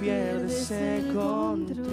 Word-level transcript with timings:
pierdes 0.00 0.70
el 0.70 1.14
control. 1.14 1.84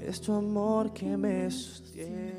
Es 0.00 0.20
tu 0.20 0.32
amor 0.34 0.92
que 0.92 1.16
me 1.16 1.50
sostiene. 1.50 2.38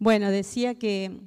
Bueno, 0.00 0.30
decía 0.30 0.76
que 0.76 1.20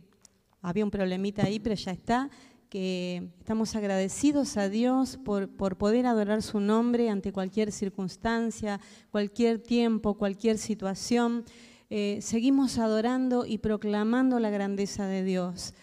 había 0.62 0.86
un 0.86 0.92
problemita 0.92 1.44
ahí, 1.44 1.60
pero 1.60 1.76
ya 1.76 1.92
está, 1.92 2.30
que 2.70 3.30
estamos 3.40 3.76
agradecidos 3.76 4.56
a 4.56 4.70
Dios 4.70 5.18
por, 5.18 5.50
por 5.50 5.78
poder 5.78 6.06
adorar 6.06 6.42
su 6.42 6.62
nombre 6.62 7.10
ante 7.10 7.34
cualquier 7.34 7.74
circunstancia, 7.74 8.80
cualquier 9.12 9.60
tiempo, 9.60 10.14
cualquier 10.14 10.58
situación. 10.58 11.44
Eh, 11.90 12.20
seguimos 12.22 12.78
adorando 12.78 13.46
y 13.46 13.58
proclamando 13.58 14.40
la 14.40 14.50
grandeza 14.50 15.06
de 15.06 15.26
Dios. 15.26 15.74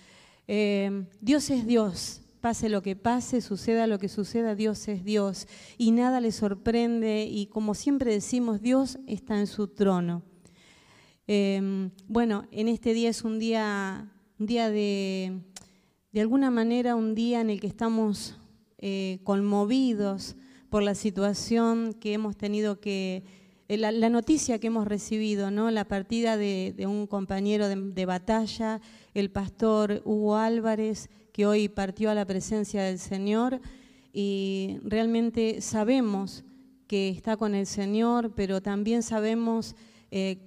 Eh, 0.46 1.04
Dios 1.20 1.50
es 1.50 1.66
Dios, 1.66 2.22
pase 2.40 2.70
lo 2.70 2.80
que 2.80 2.96
pase, 2.96 3.42
suceda 3.42 3.86
lo 3.86 3.98
que 3.98 4.08
suceda, 4.08 4.54
Dios 4.54 4.88
es 4.88 5.04
Dios 5.04 5.46
y 5.76 5.90
nada 5.90 6.22
le 6.22 6.32
sorprende 6.32 7.26
y 7.30 7.48
como 7.48 7.74
siempre 7.74 8.10
decimos, 8.10 8.62
Dios 8.62 8.98
está 9.06 9.38
en 9.38 9.46
su 9.46 9.68
trono. 9.68 10.22
Eh, 11.30 11.90
bueno, 12.08 12.46
en 12.50 12.68
este 12.68 12.94
día 12.94 13.10
es 13.10 13.22
un 13.22 13.38
día, 13.38 14.10
día 14.38 14.70
de, 14.70 15.42
de 16.10 16.20
alguna 16.22 16.50
manera, 16.50 16.96
un 16.96 17.14
día 17.14 17.42
en 17.42 17.50
el 17.50 17.60
que 17.60 17.66
estamos 17.66 18.38
eh, 18.78 19.18
conmovidos 19.24 20.36
por 20.70 20.82
la 20.82 20.94
situación 20.94 21.92
que 21.92 22.14
hemos 22.14 22.38
tenido 22.38 22.80
que, 22.80 23.24
eh, 23.68 23.76
la, 23.76 23.92
noticia 24.08 24.58
que 24.58 24.68
hemos 24.68 24.88
recibido, 24.88 25.50
¿no? 25.50 25.70
la 25.70 25.84
partida 25.84 26.38
de, 26.38 26.74
un 26.88 27.06
compañero 27.06 27.68
de, 27.68 27.76
de, 27.76 28.06
batalla, 28.06 28.80
el 29.12 29.30
pastor 29.30 30.00
Hugo 30.06 30.36
Álvarez, 30.36 31.10
que 31.32 31.44
hoy 31.44 31.68
partió 31.68 32.10
a 32.10 32.14
la 32.14 32.24
presencia 32.24 32.82
del 32.84 32.98
Señor 32.98 33.60
y 34.14 34.78
realmente 34.82 35.60
sabemos 35.60 36.42
que 36.86 37.10
está 37.10 37.36
con 37.36 37.54
el 37.54 37.66
Señor, 37.66 38.32
pero 38.34 38.62
también 38.62 39.02
sabemos 39.02 39.76
eh, 40.10 40.38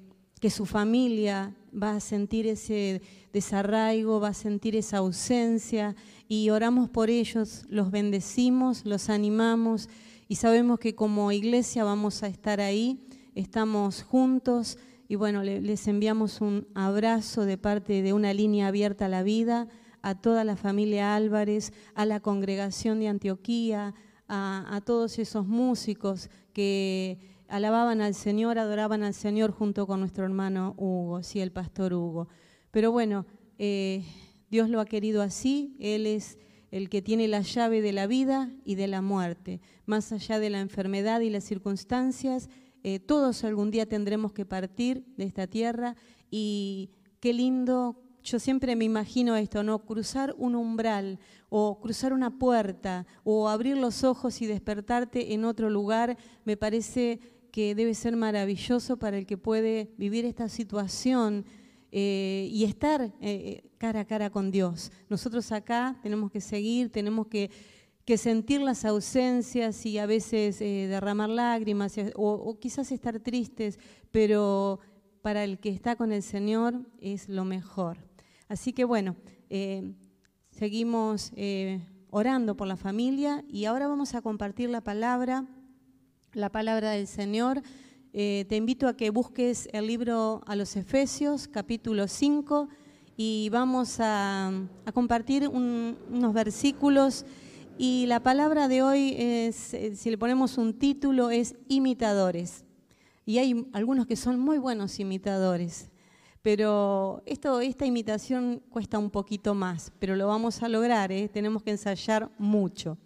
que 0.41 0.49
su 0.49 0.65
familia 0.65 1.55
va 1.71 1.95
a 1.95 1.99
sentir 1.99 2.47
ese 2.47 3.03
desarraigo, 3.31 4.19
va 4.19 4.29
a 4.29 4.33
sentir 4.33 4.75
esa 4.75 4.97
ausencia 4.97 5.95
y 6.27 6.49
oramos 6.49 6.89
por 6.89 7.11
ellos, 7.11 7.63
los 7.69 7.91
bendecimos, 7.91 8.83
los 8.83 9.11
animamos 9.11 9.87
y 10.27 10.35
sabemos 10.37 10.79
que 10.79 10.95
como 10.95 11.31
iglesia 11.31 11.83
vamos 11.83 12.23
a 12.23 12.27
estar 12.27 12.59
ahí, 12.59 13.05
estamos 13.35 14.01
juntos 14.01 14.79
y 15.07 15.13
bueno, 15.15 15.43
les 15.43 15.87
enviamos 15.87 16.41
un 16.41 16.67
abrazo 16.73 17.45
de 17.45 17.59
parte 17.59 18.01
de 18.01 18.13
una 18.13 18.33
línea 18.33 18.67
abierta 18.67 19.05
a 19.05 19.09
la 19.09 19.21
vida, 19.21 19.67
a 20.01 20.15
toda 20.15 20.43
la 20.43 20.55
familia 20.55 21.15
Álvarez, 21.15 21.71
a 21.93 22.07
la 22.07 22.19
congregación 22.19 22.99
de 22.99 23.09
Antioquía, 23.09 23.93
a, 24.27 24.65
a 24.75 24.81
todos 24.81 25.19
esos 25.19 25.45
músicos 25.45 26.31
que 26.51 27.30
alababan 27.51 27.99
al 27.99 28.15
Señor, 28.15 28.57
adoraban 28.57 29.03
al 29.03 29.13
Señor 29.13 29.51
junto 29.51 29.85
con 29.85 29.99
nuestro 29.99 30.23
hermano 30.23 30.73
Hugo, 30.77 31.21
sí, 31.21 31.41
el 31.41 31.51
pastor 31.51 31.93
Hugo. 31.93 32.29
Pero 32.71 32.93
bueno, 32.93 33.25
eh, 33.59 34.05
Dios 34.49 34.69
lo 34.69 34.79
ha 34.79 34.85
querido 34.85 35.21
así, 35.21 35.75
Él 35.79 36.07
es 36.07 36.37
el 36.71 36.89
que 36.89 37.01
tiene 37.01 37.27
la 37.27 37.41
llave 37.41 37.81
de 37.81 37.91
la 37.91 38.07
vida 38.07 38.49
y 38.63 38.75
de 38.75 38.87
la 38.87 39.01
muerte. 39.01 39.59
Más 39.85 40.13
allá 40.13 40.39
de 40.39 40.49
la 40.49 40.61
enfermedad 40.61 41.19
y 41.19 41.29
las 41.29 41.43
circunstancias, 41.43 42.49
eh, 42.83 42.99
todos 42.99 43.43
algún 43.43 43.69
día 43.69 43.85
tendremos 43.85 44.31
que 44.31 44.45
partir 44.45 45.03
de 45.17 45.25
esta 45.25 45.45
tierra 45.45 45.97
y 46.31 46.91
qué 47.19 47.33
lindo 47.33 47.97
yo 48.23 48.39
siempre 48.39 48.75
me 48.75 48.85
imagino 48.85 49.35
esto, 49.35 49.63
¿no? 49.63 49.79
Cruzar 49.79 50.35
un 50.37 50.55
umbral 50.55 51.19
o 51.49 51.79
cruzar 51.79 52.13
una 52.13 52.37
puerta 52.37 53.05
o 53.23 53.49
abrir 53.49 53.77
los 53.77 54.03
ojos 54.03 54.41
y 54.41 54.45
despertarte 54.45 55.33
en 55.33 55.43
otro 55.43 55.69
lugar, 55.69 56.17
me 56.45 56.55
parece 56.55 57.19
que 57.51 57.75
debe 57.75 57.93
ser 57.93 58.15
maravilloso 58.15 58.97
para 58.97 59.17
el 59.17 59.25
que 59.25 59.37
puede 59.37 59.91
vivir 59.97 60.25
esta 60.25 60.47
situación 60.49 61.45
eh, 61.93 62.47
y 62.49 62.63
estar 62.63 63.11
eh, 63.19 63.63
cara 63.77 64.01
a 64.01 64.05
cara 64.05 64.29
con 64.29 64.49
Dios. 64.49 64.91
Nosotros 65.09 65.51
acá 65.51 65.99
tenemos 66.01 66.31
que 66.31 66.39
seguir, 66.39 66.89
tenemos 66.89 67.27
que, 67.27 67.51
sentir 68.17 68.59
las 68.59 68.83
ausencias 68.83 69.85
y 69.85 69.97
a 69.97 70.05
veces 70.05 70.59
eh, 70.59 70.87
derramar 70.89 71.29
lágrimas 71.29 71.95
o, 72.15 72.59
quizás 72.59 72.91
estar 72.91 73.17
tristes, 73.21 73.79
pero 74.11 74.81
para 75.21 75.45
el 75.45 75.59
que 75.59 75.69
está 75.69 75.95
con 75.95 76.11
el 76.11 76.21
Señor 76.21 76.81
es 76.99 77.29
lo 77.29 77.45
mejor. 77.45 77.99
Así 78.49 78.73
que 78.73 78.83
bueno, 78.83 79.15
eh, 79.49 79.93
seguimos 80.49 81.31
orando 82.09 82.57
por 82.57 82.67
la 82.67 82.75
familia 82.75 83.45
y 83.47 83.63
ahora 83.63 83.87
vamos 83.87 84.13
a 84.13 84.21
compartir 84.21 84.69
la 84.69 84.81
palabra 84.81 85.47
la 86.33 86.49
palabra 86.49 86.91
del 86.91 87.07
Señor. 87.07 87.61
Eh, 88.13 88.45
te 88.47 88.55
invito 88.55 88.87
a 88.87 88.95
que 88.95 89.09
busques 89.09 89.67
el 89.73 89.87
libro 89.87 90.41
a 90.45 90.55
los 90.55 90.75
Efesios, 90.75 91.47
capítulo 91.47 92.07
5, 92.07 92.69
y 93.17 93.49
vamos 93.49 93.97
a, 93.99 94.51
compartir 94.93 95.47
un, 95.47 95.97
unos 96.09 96.33
versículos. 96.33 97.25
Y 97.77 98.05
la 98.07 98.21
palabra 98.21 98.67
de 98.67 98.81
hoy, 98.81 99.15
es, 99.17 99.73
eh, 99.73 99.95
si 99.95 100.09
le 100.09 100.17
ponemos 100.17 100.57
un 100.57 100.77
título, 100.77 101.31
es 101.31 101.55
imitadores. 101.67 102.63
Y 103.25 103.37
hay 103.39 103.67
algunos 103.73 104.07
que 104.07 104.15
son 104.15 104.39
muy 104.39 104.57
buenos 104.57 104.99
imitadores. 104.99 105.89
Pero 106.41 107.21
esto, 107.25 107.59
esta 107.59 107.85
imitación 107.85 108.63
cuesta 108.69 108.97
un 108.97 109.11
poquito 109.11 109.53
más, 109.53 109.91
pero 109.99 110.15
lo 110.15 110.27
vamos 110.27 110.63
a 110.63 110.69
lograr, 110.69 111.11
¿eh? 111.11 111.29
tenemos 111.29 111.61
que 111.61 111.71
ensayar 111.71 112.31
mucho. 112.39 112.97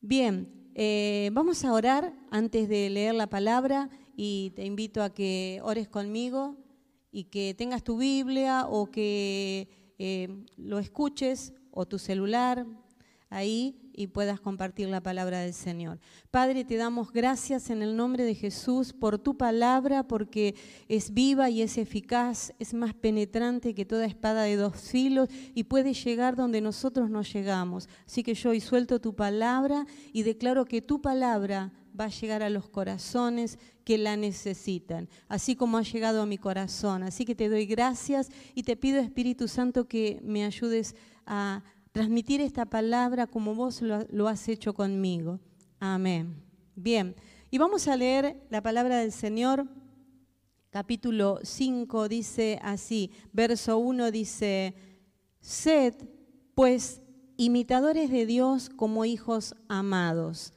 Bien, 0.00 0.61
eh, 0.74 1.30
vamos 1.32 1.64
a 1.64 1.72
orar 1.72 2.14
antes 2.30 2.68
de 2.68 2.88
leer 2.88 3.14
la 3.14 3.26
palabra 3.28 3.90
y 4.16 4.52
te 4.56 4.64
invito 4.64 5.02
a 5.02 5.12
que 5.12 5.60
ores 5.62 5.88
conmigo 5.88 6.56
y 7.10 7.24
que 7.24 7.54
tengas 7.54 7.82
tu 7.82 7.98
Biblia 7.98 8.66
o 8.66 8.90
que 8.90 9.68
eh, 9.98 10.44
lo 10.56 10.78
escuches 10.78 11.52
o 11.70 11.86
tu 11.86 11.98
celular 11.98 12.66
ahí 13.32 13.76
y 13.94 14.06
puedas 14.06 14.40
compartir 14.40 14.88
la 14.88 15.02
palabra 15.02 15.40
del 15.40 15.52
Señor. 15.52 15.98
Padre, 16.30 16.64
te 16.64 16.76
damos 16.76 17.12
gracias 17.12 17.70
en 17.70 17.82
el 17.82 17.96
nombre 17.96 18.24
de 18.24 18.34
Jesús 18.34 18.92
por 18.92 19.18
tu 19.18 19.36
palabra, 19.36 20.02
porque 20.02 20.54
es 20.88 21.12
viva 21.12 21.50
y 21.50 21.62
es 21.62 21.78
eficaz, 21.78 22.52
es 22.58 22.74
más 22.74 22.94
penetrante 22.94 23.74
que 23.74 23.84
toda 23.84 24.06
espada 24.06 24.42
de 24.42 24.56
dos 24.56 24.76
filos 24.76 25.28
y 25.54 25.64
puede 25.64 25.94
llegar 25.94 26.36
donde 26.36 26.60
nosotros 26.60 27.10
no 27.10 27.22
llegamos. 27.22 27.88
Así 28.06 28.22
que 28.22 28.34
yo 28.34 28.50
hoy 28.50 28.60
suelto 28.60 29.00
tu 29.00 29.14
palabra 29.14 29.86
y 30.12 30.22
declaro 30.22 30.64
que 30.64 30.82
tu 30.82 31.00
palabra 31.00 31.72
va 31.98 32.04
a 32.04 32.08
llegar 32.08 32.42
a 32.42 32.50
los 32.50 32.68
corazones 32.68 33.58
que 33.84 33.98
la 33.98 34.16
necesitan, 34.16 35.08
así 35.28 35.56
como 35.56 35.76
ha 35.76 35.82
llegado 35.82 36.22
a 36.22 36.26
mi 36.26 36.38
corazón. 36.38 37.02
Así 37.02 37.24
que 37.24 37.34
te 37.34 37.48
doy 37.48 37.66
gracias 37.66 38.30
y 38.54 38.62
te 38.62 38.76
pido, 38.76 39.00
Espíritu 39.00 39.48
Santo, 39.48 39.86
que 39.88 40.20
me 40.24 40.44
ayudes 40.44 40.94
a 41.26 41.62
transmitir 41.92 42.40
esta 42.40 42.64
palabra 42.64 43.26
como 43.26 43.54
vos 43.54 43.82
lo, 43.82 44.28
has 44.28 44.48
hecho 44.48 44.74
conmigo. 44.74 45.38
Amén. 45.78 46.42
Bien, 46.74 47.14
y 47.50 47.58
vamos 47.58 47.86
a 47.86 47.96
leer 47.96 48.42
la 48.48 48.62
palabra 48.62 48.98
del 48.98 49.12
Señor, 49.12 49.68
capítulo 50.70 51.38
5, 51.42 52.08
dice 52.08 52.58
así, 52.62 53.10
verso 53.32 53.76
1 53.76 54.10
dice, 54.10 54.74
sed 55.40 55.94
pues 56.54 57.02
imitadores 57.36 58.10
de 58.10 58.24
Dios 58.24 58.70
como 58.70 59.04
hijos 59.04 59.54
amados. 59.68 60.54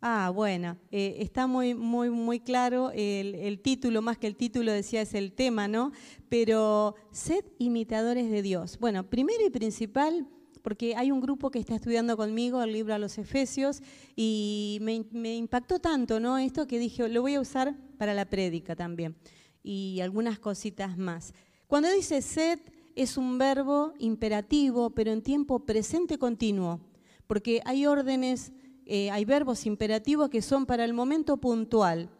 Ah, 0.00 0.30
bueno, 0.32 0.76
eh, 0.92 1.16
está 1.20 1.46
muy, 1.46 1.74
muy, 1.74 2.10
muy 2.10 2.40
claro 2.40 2.92
el, 2.92 3.34
el, 3.34 3.60
título, 3.60 4.00
más 4.00 4.16
que 4.16 4.28
el 4.28 4.36
título 4.36 4.70
decía 4.70 5.00
es 5.00 5.14
el 5.14 5.32
tema, 5.32 5.66
¿no? 5.66 5.92
Pero 6.28 6.94
sed 7.10 7.44
imitadores 7.58 8.30
de 8.30 8.42
Dios. 8.42 8.78
Bueno, 8.78 9.10
primero 9.10 9.44
y 9.44 9.50
principal, 9.50 10.28
porque 10.58 10.94
hay 10.96 11.10
un 11.10 11.20
grupo 11.20 11.50
que 11.50 11.58
está 11.58 11.74
estudiando 11.74 12.16
conmigo 12.16 12.62
el 12.62 12.72
libro 12.72 12.94
a 12.94 12.98
los 12.98 13.18
Efesios 13.18 13.82
y 14.16 14.78
me, 14.80 15.36
impactó 15.36 15.78
tanto, 15.78 16.20
¿no? 16.20 16.38
Esto 16.38 16.66
que 16.66 16.78
dije, 16.78 17.08
lo 17.08 17.22
voy 17.22 17.34
a 17.34 17.40
usar 17.40 17.74
para 17.98 18.14
la 18.14 18.24
prédica 18.24 18.76
también 18.76 19.16
y 19.62 20.00
algunas 20.00 20.38
cositas 20.38 20.96
más. 20.96 21.34
Cuando 21.66 21.90
dice 21.90 22.22
sed, 22.22 22.58
es 22.94 23.16
un 23.16 23.38
verbo 23.38 23.92
imperativo, 23.98 24.90
pero 24.90 25.12
en 25.12 25.22
tiempo 25.22 25.60
presente 25.60 26.18
continuo, 26.18 26.80
porque 27.26 27.60
hay 27.64 27.86
órdenes, 27.86 28.52
eh, 28.86 29.10
hay 29.10 29.24
verbos 29.24 29.66
imperativos 29.66 30.30
que 30.30 30.42
son 30.42 30.66
para 30.66 30.84
el 30.84 30.94
momento 30.94 31.36
puntual. 31.36 32.10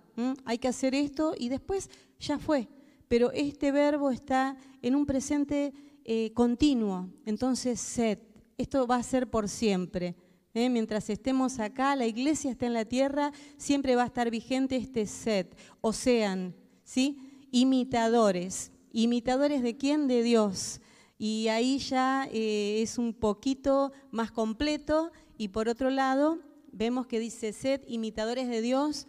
Hay 0.44 0.58
que 0.58 0.68
hacer 0.68 0.94
esto 0.94 1.34
y 1.38 1.48
después 1.48 1.88
ya 2.18 2.38
fue. 2.38 2.68
Pero 3.08 3.30
este 3.32 3.72
verbo 3.72 4.10
está 4.10 4.56
en 4.82 4.94
un 4.94 5.06
presente 5.06 5.72
eh, 6.04 6.32
continuo, 6.34 7.08
entonces 7.24 7.80
sed. 7.80 8.18
Esto 8.58 8.88
va 8.88 8.96
a 8.96 9.02
ser 9.04 9.30
por 9.30 9.48
siempre. 9.48 10.16
¿eh? 10.52 10.68
Mientras 10.68 11.08
estemos 11.10 11.60
acá, 11.60 11.94
la 11.94 12.06
iglesia 12.06 12.50
está 12.50 12.66
en 12.66 12.74
la 12.74 12.84
tierra, 12.84 13.32
siempre 13.56 13.94
va 13.94 14.02
a 14.02 14.06
estar 14.06 14.30
vigente 14.32 14.74
este 14.74 15.06
sed. 15.06 15.46
O 15.80 15.92
sean, 15.92 16.56
¿sí? 16.82 17.46
Imitadores. 17.52 18.72
¿Imitadores 18.92 19.62
de 19.62 19.76
quién? 19.76 20.08
De 20.08 20.24
Dios. 20.24 20.80
Y 21.18 21.46
ahí 21.46 21.78
ya 21.78 22.28
eh, 22.32 22.82
es 22.82 22.98
un 22.98 23.14
poquito 23.14 23.92
más 24.10 24.32
completo. 24.32 25.12
Y 25.36 25.48
por 25.48 25.68
otro 25.68 25.88
lado, 25.90 26.40
vemos 26.72 27.06
que 27.06 27.20
dice, 27.20 27.52
sed 27.52 27.82
imitadores 27.86 28.48
de 28.48 28.60
Dios 28.60 29.06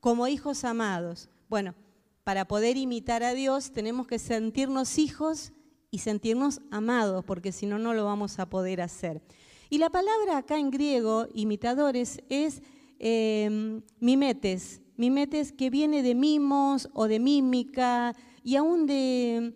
como 0.00 0.28
hijos 0.28 0.62
amados. 0.64 1.30
Bueno, 1.48 1.74
para 2.22 2.46
poder 2.46 2.76
imitar 2.76 3.22
a 3.22 3.32
Dios 3.32 3.72
tenemos 3.72 4.06
que 4.06 4.18
sentirnos 4.18 4.98
hijos 4.98 5.52
y 5.90 5.98
sentirnos 5.98 6.60
amados, 6.70 7.24
porque 7.24 7.52
si 7.52 7.66
no, 7.66 7.78
no 7.78 7.94
lo 7.94 8.04
vamos 8.04 8.38
a 8.38 8.48
poder 8.48 8.80
hacer. 8.80 9.20
Y 9.68 9.78
la 9.78 9.90
palabra 9.90 10.38
acá 10.38 10.58
en 10.58 10.70
griego, 10.70 11.26
imitadores, 11.34 12.22
es 12.28 12.62
eh, 12.98 13.80
mimetes, 13.98 14.82
mimetes 14.96 15.52
que 15.52 15.70
viene 15.70 16.02
de 16.02 16.14
mimos 16.14 16.88
o 16.92 17.08
de 17.08 17.18
mímica, 17.18 18.14
y 18.42 18.56
aún 18.56 18.86
de, 18.86 19.54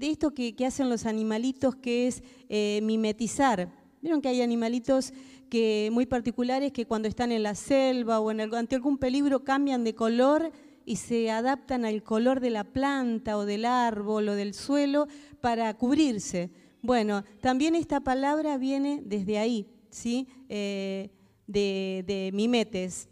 esto 0.00 0.34
que, 0.34 0.54
hacen 0.66 0.88
los 0.88 1.06
animalitos, 1.06 1.76
que 1.76 2.06
es 2.06 2.22
eh, 2.48 2.80
mimetizar. 2.82 3.70
Vieron 4.02 4.20
que 4.20 4.28
hay 4.28 4.42
animalitos 4.42 5.12
que, 5.48 5.88
muy 5.92 6.06
particulares 6.06 6.72
que 6.72 6.86
cuando 6.86 7.08
están 7.08 7.32
en 7.32 7.42
la 7.42 7.54
selva 7.54 8.20
o 8.20 8.30
en 8.30 8.40
ante 8.40 8.76
algún 8.76 8.98
peligro 8.98 9.44
cambian 9.44 9.84
de 9.84 9.94
color 9.94 10.52
y 10.84 10.96
se 10.96 11.30
adaptan 11.30 11.84
al 11.84 12.02
color 12.02 12.40
de 12.40 12.50
la 12.50 12.64
planta 12.64 13.36
o 13.36 13.46
del 13.46 13.64
árbol 13.64 14.28
o 14.28 14.34
del 14.34 14.54
suelo 14.54 15.06
para 15.40 15.72
cubrirse. 15.74 16.50
Bueno, 16.82 17.24
también 17.40 17.74
esta 17.74 18.00
palabra 18.00 18.58
viene 18.58 19.00
desde 19.04 19.38
ahí, 19.38 19.66
¿sí? 19.90 20.28
Eh, 20.48 21.10
de, 21.46 22.30
mimetes. 22.32 23.08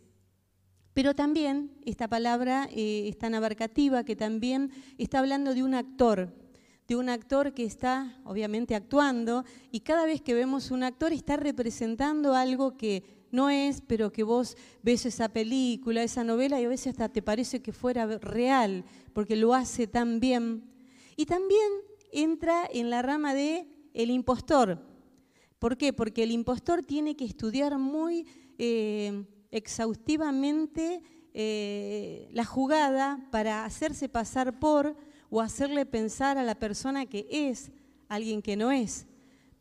Pero 0.95 1.15
también 1.15 1.73
esta 1.87 2.07
palabra 2.09 2.69
eh, 2.71 3.09
es 3.09 3.19
tan 3.19 3.35
abarcativa 3.35 4.05
que 4.05 4.17
también 4.17 4.71
está 4.99 5.21
hablando 5.21 5.55
de 5.55 5.63
un 5.63 5.75
actor, 5.75 6.35
de 6.87 6.97
un 6.97 7.09
actor 7.09 7.55
que 7.55 7.65
está 7.65 8.21
obviamente 8.25 8.75
actuando 8.75 9.45
y 9.71 9.81
cada 9.81 10.05
vez 10.05 10.21
que 10.21 10.35
vemos 10.35 10.71
un 10.71 10.83
actor 10.83 11.13
está 11.15 11.39
representando 11.39 12.35
algo 12.35 12.77
que 12.77 13.22
no 13.33 13.51
es, 13.51 13.81
pero 13.81 14.13
que 14.13 14.23
vos 14.23 14.57
ves 14.83 15.07
esa 15.07 15.31
película, 15.31 16.03
esa 16.03 16.23
novela 16.23 16.61
y 16.61 16.65
a 16.65 16.69
veces 16.69 16.89
hasta 16.89 17.09
te 17.09 17.23
parece 17.23 17.61
que 17.61 17.73
fuera 17.73 18.07
real, 18.19 18.85
porque 19.13 19.35
lo 19.35 19.55
hace 19.55 19.87
tan 19.87 20.21
bien. 20.21 20.63
Y 21.17 21.27
también 21.27 21.69
entra 22.13 22.69
en 22.71 22.91
la 22.91 23.03
rama 23.03 23.35
de 23.35 23.67
el 23.95 24.11
impostor. 24.11 24.79
¿Por 25.59 25.77
qué? 25.77 25.93
Porque 25.93 26.23
el 26.23 26.31
impostor 26.31 26.83
tiene 26.83 27.17
que 27.17 27.25
estudiar 27.25 27.79
muy 27.79 28.27
eh, 28.59 29.25
exhaustivamente 29.51 31.03
eh, 31.35 32.29
la 32.33 32.45
jugada 32.45 33.27
para 33.31 33.65
hacerse 33.65 34.09
pasar 34.09 34.59
por 34.59 34.95
o 35.31 35.41
hacerle 35.41 35.87
pensar 35.87 36.37
a 36.37 36.43
la 36.43 36.55
persona 36.55 37.07
que 37.07 37.27
es 37.31 37.71
alguien 38.09 38.43
que 38.43 38.57
no 38.57 38.71
es. 38.71 39.07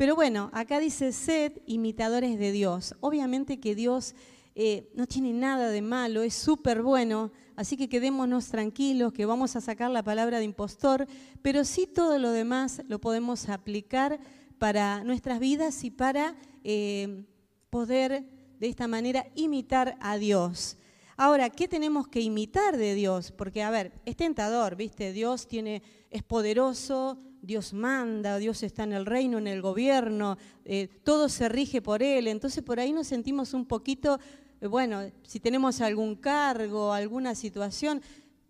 Pero 0.01 0.15
bueno, 0.15 0.49
acá 0.51 0.79
dice 0.79 1.11
sed 1.11 1.61
imitadores 1.67 2.39
de 2.39 2.51
Dios. 2.51 2.95
Obviamente 3.01 3.59
que 3.59 3.75
Dios 3.75 4.15
eh, 4.55 4.89
no 4.95 5.05
tiene 5.05 5.31
nada 5.31 5.69
de 5.69 5.83
malo, 5.83 6.23
es 6.23 6.33
súper 6.33 6.81
bueno, 6.81 7.31
así 7.55 7.77
que 7.77 7.87
quedémonos 7.87 8.47
tranquilos 8.47 9.13
que 9.13 9.27
vamos 9.27 9.55
a 9.55 9.61
sacar 9.61 9.91
la 9.91 10.01
palabra 10.01 10.39
de 10.39 10.45
impostor, 10.45 11.05
pero 11.43 11.63
sí 11.63 11.85
todo 11.85 12.17
lo 12.17 12.31
demás 12.31 12.81
lo 12.87 12.99
podemos 12.99 13.47
aplicar 13.47 14.19
para 14.57 15.03
nuestras 15.03 15.39
vidas 15.39 15.83
y 15.83 15.91
para 15.91 16.35
eh, 16.63 17.23
poder 17.69 18.25
de 18.59 18.69
esta 18.69 18.87
manera 18.87 19.27
imitar 19.35 19.99
a 20.01 20.17
Dios. 20.17 20.79
Ahora, 21.15 21.51
¿qué 21.51 21.67
tenemos 21.67 22.07
que 22.07 22.21
imitar 22.21 22.75
de 22.75 22.95
Dios? 22.95 23.31
Porque, 23.31 23.61
a 23.61 23.69
ver, 23.69 23.91
es 24.05 24.15
tentador, 24.15 24.75
¿viste? 24.75 25.13
Dios 25.13 25.47
tiene, 25.47 25.83
es 26.09 26.23
poderoso, 26.23 27.19
Dios 27.41 27.73
manda, 27.73 28.37
Dios 28.37 28.61
está 28.63 28.83
en 28.83 28.93
el 28.93 29.05
reino, 29.05 29.37
en 29.37 29.47
el 29.47 29.61
gobierno, 29.61 30.37
eh, 30.63 30.87
todo 31.03 31.27
se 31.27 31.49
rige 31.49 31.81
por 31.81 32.03
Él. 32.03 32.27
Entonces, 32.27 32.63
por 32.63 32.79
ahí 32.79 32.91
nos 32.93 33.07
sentimos 33.07 33.53
un 33.53 33.65
poquito, 33.65 34.19
eh, 34.61 34.67
bueno, 34.67 35.11
si 35.23 35.39
tenemos 35.39 35.81
algún 35.81 36.15
cargo, 36.15 36.93
alguna 36.93 37.33
situación, 37.33 38.01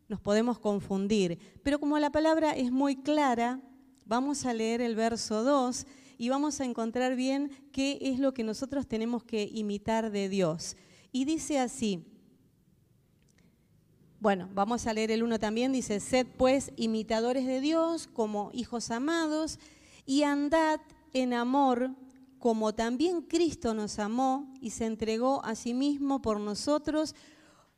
nos 0.10 0.20
podemos 0.20 0.60
confundir. 0.60 1.40
Pero 1.64 1.80
como 1.80 1.98
la 2.00 2.12
palabra 2.12 2.52
es 2.52 2.70
muy 2.72 2.98
clara, 2.98 3.62
vamos 4.06 4.46
a 4.46 4.54
leer 4.54 4.82
el 4.82 4.96
verso 4.96 5.44
2 5.44 5.86
y 6.18 6.30
vamos 6.30 6.60
a 6.60 6.66
encontrar 6.66 7.16
bien 7.16 7.50
qué 7.72 7.98
es 8.02 8.20
lo 8.20 8.34
que 8.34 8.44
nosotros 8.44 8.88
tenemos 8.88 9.24
que 9.24 9.50
imitar 9.54 10.12
de 10.12 10.28
Dios. 10.28 10.76
Y 11.14 11.24
dice 11.24 11.60
así, 11.60 12.06
bueno, 14.22 14.48
vamos 14.54 14.86
a 14.86 14.94
leer 14.94 15.10
el 15.10 15.24
uno 15.24 15.40
también, 15.40 15.72
dice, 15.72 16.00
sed 16.00 16.28
pues 16.38 16.72
imitadores 16.76 17.48
de 17.48 17.60
Dios 17.60 18.08
como 18.08 18.52
hijos 18.54 18.92
amados 18.92 19.58
y 20.06 20.22
andad 20.22 20.80
en 21.12 21.34
amor 21.34 21.90
como 22.38 22.74
también 22.74 23.24
Cristo 23.24 23.74
nos 23.74 23.98
amó 23.98 24.54
y 24.62 24.70
se 24.70 24.86
entregó 24.86 25.44
a 25.44 25.56
sí 25.56 25.74
mismo 25.74 26.22
por 26.22 26.40
nosotros 26.40 27.16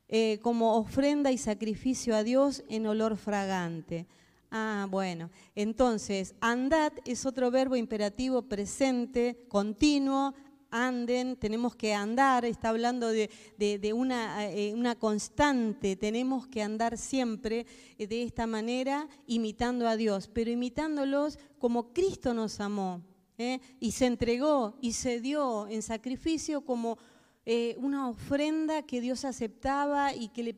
eh, 0.10 0.40
como 0.42 0.75
ofrenda 0.75 1.31
y 1.31 1.38
sacrificio 1.38 2.13
a 2.13 2.24
Dios 2.24 2.63
en 2.68 2.88
olor 2.88 3.16
fragante. 3.16 4.06
Ah, 4.51 4.86
bueno. 4.90 5.31
Entonces, 5.56 6.36
andad 6.42 6.92
es 7.06 7.25
otro 7.25 7.51
verbo 7.51 7.78
imperativo 7.78 8.42
presente, 8.44 9.45
continuo. 9.48 10.34
Anden, 10.74 11.36
tenemos 11.36 11.75
que 11.75 11.94
andar, 11.94 12.46
está 12.46 12.70
hablando 12.70 13.10
de, 13.10 13.30
una, 13.94 14.50
eh, 14.50 14.74
una, 14.74 14.96
constante, 14.96 15.96
tenemos 15.96 16.48
que 16.48 16.62
andar 16.62 16.98
siempre 16.98 17.66
eh, 17.97 18.07
de 18.07 18.24
esta 18.24 18.47
manera, 18.47 19.07
imitando 19.28 19.88
a 19.88 19.95
Dios, 19.95 20.30
pero 20.33 20.50
imitándolos 20.50 21.38
como 21.59 21.94
Cristo 21.94 22.33
nos 22.33 22.59
amó 22.59 23.02
¿eh? 23.38 23.59
y 23.80 23.92
se 23.92 24.07
entregó 24.07 24.78
y 24.81 24.94
se 24.94 25.21
dio 25.21 25.68
en 25.68 25.81
sacrificio 25.81 26.66
como 26.66 26.97
una 27.78 28.07
ofrenda 28.07 28.83
que 28.83 29.02
Dios 29.02 29.26
aceptaba 29.26 30.16
y 30.16 30.30
que 30.30 30.44
le 30.44 30.56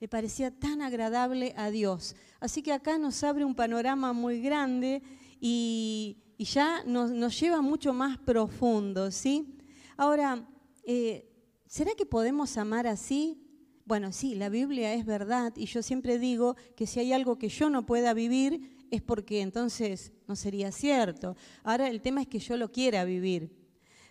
le 0.00 0.08
parecía 0.08 0.50
tan 0.50 0.82
agradable 0.82 1.54
a 1.56 1.70
Dios. 1.70 2.16
Así 2.40 2.62
que 2.62 2.72
acá 2.72 2.98
nos 2.98 3.22
abre 3.24 3.44
un 3.44 3.54
panorama 3.54 4.12
muy 4.12 4.40
grande 4.40 5.02
y, 5.40 6.18
ya 6.38 6.84
nos, 6.84 7.40
lleva 7.40 7.62
mucho 7.62 7.94
más 7.94 8.18
profundo, 8.18 9.10
¿sí? 9.10 9.55
Ahora, 9.96 10.46
eh, 10.84 11.28
¿será 11.66 11.92
que 11.96 12.04
podemos 12.04 12.56
amar 12.58 12.86
así? 12.86 13.42
Bueno, 13.84 14.12
sí, 14.12 14.34
la 14.34 14.48
Biblia 14.48 14.92
es 14.94 15.06
verdad 15.06 15.52
y 15.56 15.66
yo 15.66 15.82
siempre 15.82 16.18
digo 16.18 16.56
que 16.76 16.86
si 16.86 17.00
hay 17.00 17.12
algo 17.12 17.38
que 17.38 17.48
yo 17.48 17.70
no 17.70 17.86
pueda 17.86 18.12
vivir 18.12 18.76
es 18.90 19.00
porque 19.00 19.40
entonces 19.40 20.12
no 20.28 20.36
sería 20.36 20.70
cierto. 20.70 21.36
Ahora 21.62 21.88
el 21.88 22.02
tema 22.02 22.20
es 22.20 22.28
que 22.28 22.38
yo 22.38 22.56
lo 22.56 22.70
quiera 22.70 23.04
vivir. 23.04 23.56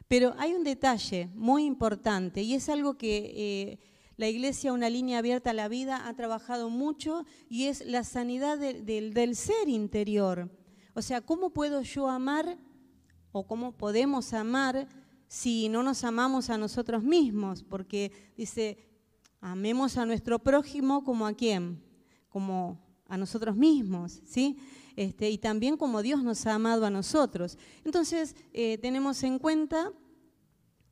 Pero 0.08 0.34
hay 0.38 0.54
un 0.54 0.64
detalle 0.64 1.30
muy 1.36 1.66
importante 1.66 2.42
y 2.42 2.54
es 2.54 2.70
algo 2.70 2.98
que... 2.98 3.34
Eh, 3.36 3.80
la 4.18 4.30
iglesia, 4.30 4.72
una 4.72 4.90
línea 4.90 5.18
abierta 5.20 5.50
a 5.50 5.54
la 5.54 5.68
vida, 5.68 6.08
ha 6.08 6.14
trabajado 6.14 6.70
mucho 6.70 7.26
y 7.50 7.66
es 7.66 7.86
la 7.86 8.06
sanidad 8.06 8.58
del 8.58 9.36
ser 9.36 9.68
interior. 9.68 10.50
O 10.94 11.02
sea, 11.02 11.20
¿cómo 11.20 11.50
puedo 11.50 11.82
yo 11.82 12.08
amar 12.08 12.58
o 13.34 13.46
cómo 13.46 13.74
podemos 13.74 14.34
amar 14.34 14.88
si 15.36 15.68
no 15.68 15.84
nos 15.84 16.06
amamos 16.06 16.50
a 16.50 16.58
nosotros 16.58 17.04
mismos? 17.04 17.62
Porque 17.62 18.10
dice, 18.38 18.78
amemos 19.42 19.98
a 19.98 20.06
nuestro 20.06 20.40
prójimo 20.40 21.04
como 21.04 21.28
a 21.28 21.34
quién? 21.34 21.84
Como 22.30 22.80
a 23.10 23.18
nosotros 23.18 23.58
mismos, 23.58 24.22
¿sí? 24.26 24.58
Este, 24.96 25.30
y 25.30 25.38
también 25.38 25.76
como 25.76 26.02
Dios 26.02 26.24
nos 26.24 26.46
ha 26.46 26.54
amado 26.54 26.86
a 26.86 26.90
nosotros. 26.90 27.58
Entonces, 27.84 28.34
eh, 28.54 28.78
tenemos 28.78 29.22
en 29.24 29.38
cuenta 29.38 29.92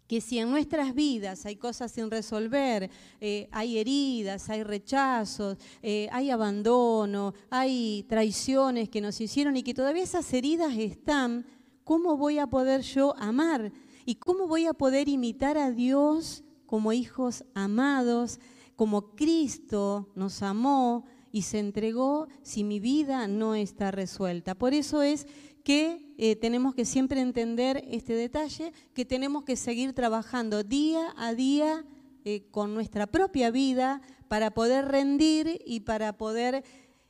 que 0.08 0.20
si 0.20 0.40
en 0.40 0.52
nuestras 0.52 0.94
vidas 0.94 1.46
hay 1.46 1.56
cosas 1.56 1.94
sin 1.94 2.12
resolver, 2.12 2.92
eh, 3.22 3.48
hay 3.50 3.78
heridas, 3.78 4.50
hay 4.50 4.64
rechazos, 4.64 5.58
eh, 5.82 6.10
hay 6.12 6.32
abandono, 6.32 7.34
hay 7.50 8.06
traiciones 8.10 8.90
que 8.90 9.00
nos 9.00 9.22
hicieron 9.22 9.56
y 9.56 9.64
que 9.64 9.74
todavía 9.74 10.04
esas 10.04 10.34
heridas 10.34 10.74
están, 10.78 11.46
¿cómo 11.86 12.18
voy 12.18 12.40
a 12.40 12.48
poder 12.48 12.82
yo 12.82 13.16
amar? 13.18 13.72
¿Y 14.06 14.16
cómo 14.16 14.48
voy 14.48 14.66
a 14.66 14.74
poder 14.74 15.08
imitar 15.08 15.58
a 15.58 15.72
Dios 15.72 16.44
como 16.66 16.92
hijos 16.92 17.46
amados, 17.54 18.40
como 18.76 19.16
Cristo 19.16 20.12
nos 20.16 20.42
amó 20.42 21.06
y 21.32 21.44
se 21.44 21.60
entregó 21.60 22.28
si 22.42 22.64
mi 22.64 22.80
vida 22.80 23.28
no 23.28 23.56
está 23.56 23.92
resuelta? 23.92 24.56
Por 24.56 24.74
eso 24.74 25.02
es 25.02 25.26
que 25.64 26.14
eh, 26.18 26.36
tenemos 26.36 26.76
que 26.76 26.86
siempre 26.86 27.22
entender 27.22 27.84
este 27.90 28.14
detalle, 28.14 28.74
que 28.94 29.06
tenemos 29.06 29.44
que 29.44 29.56
seguir 29.56 29.94
trabajando 29.94 30.64
día 30.64 31.14
a 31.18 31.34
día 31.34 31.86
eh, 32.26 32.48
con 32.52 32.74
nuestra 32.74 33.08
propia 33.08 33.52
vida 33.52 34.02
para 34.28 34.54
poder 34.54 34.86
rendir 34.86 35.62
y 35.66 35.82
para 35.82 36.18
poder 36.18 36.64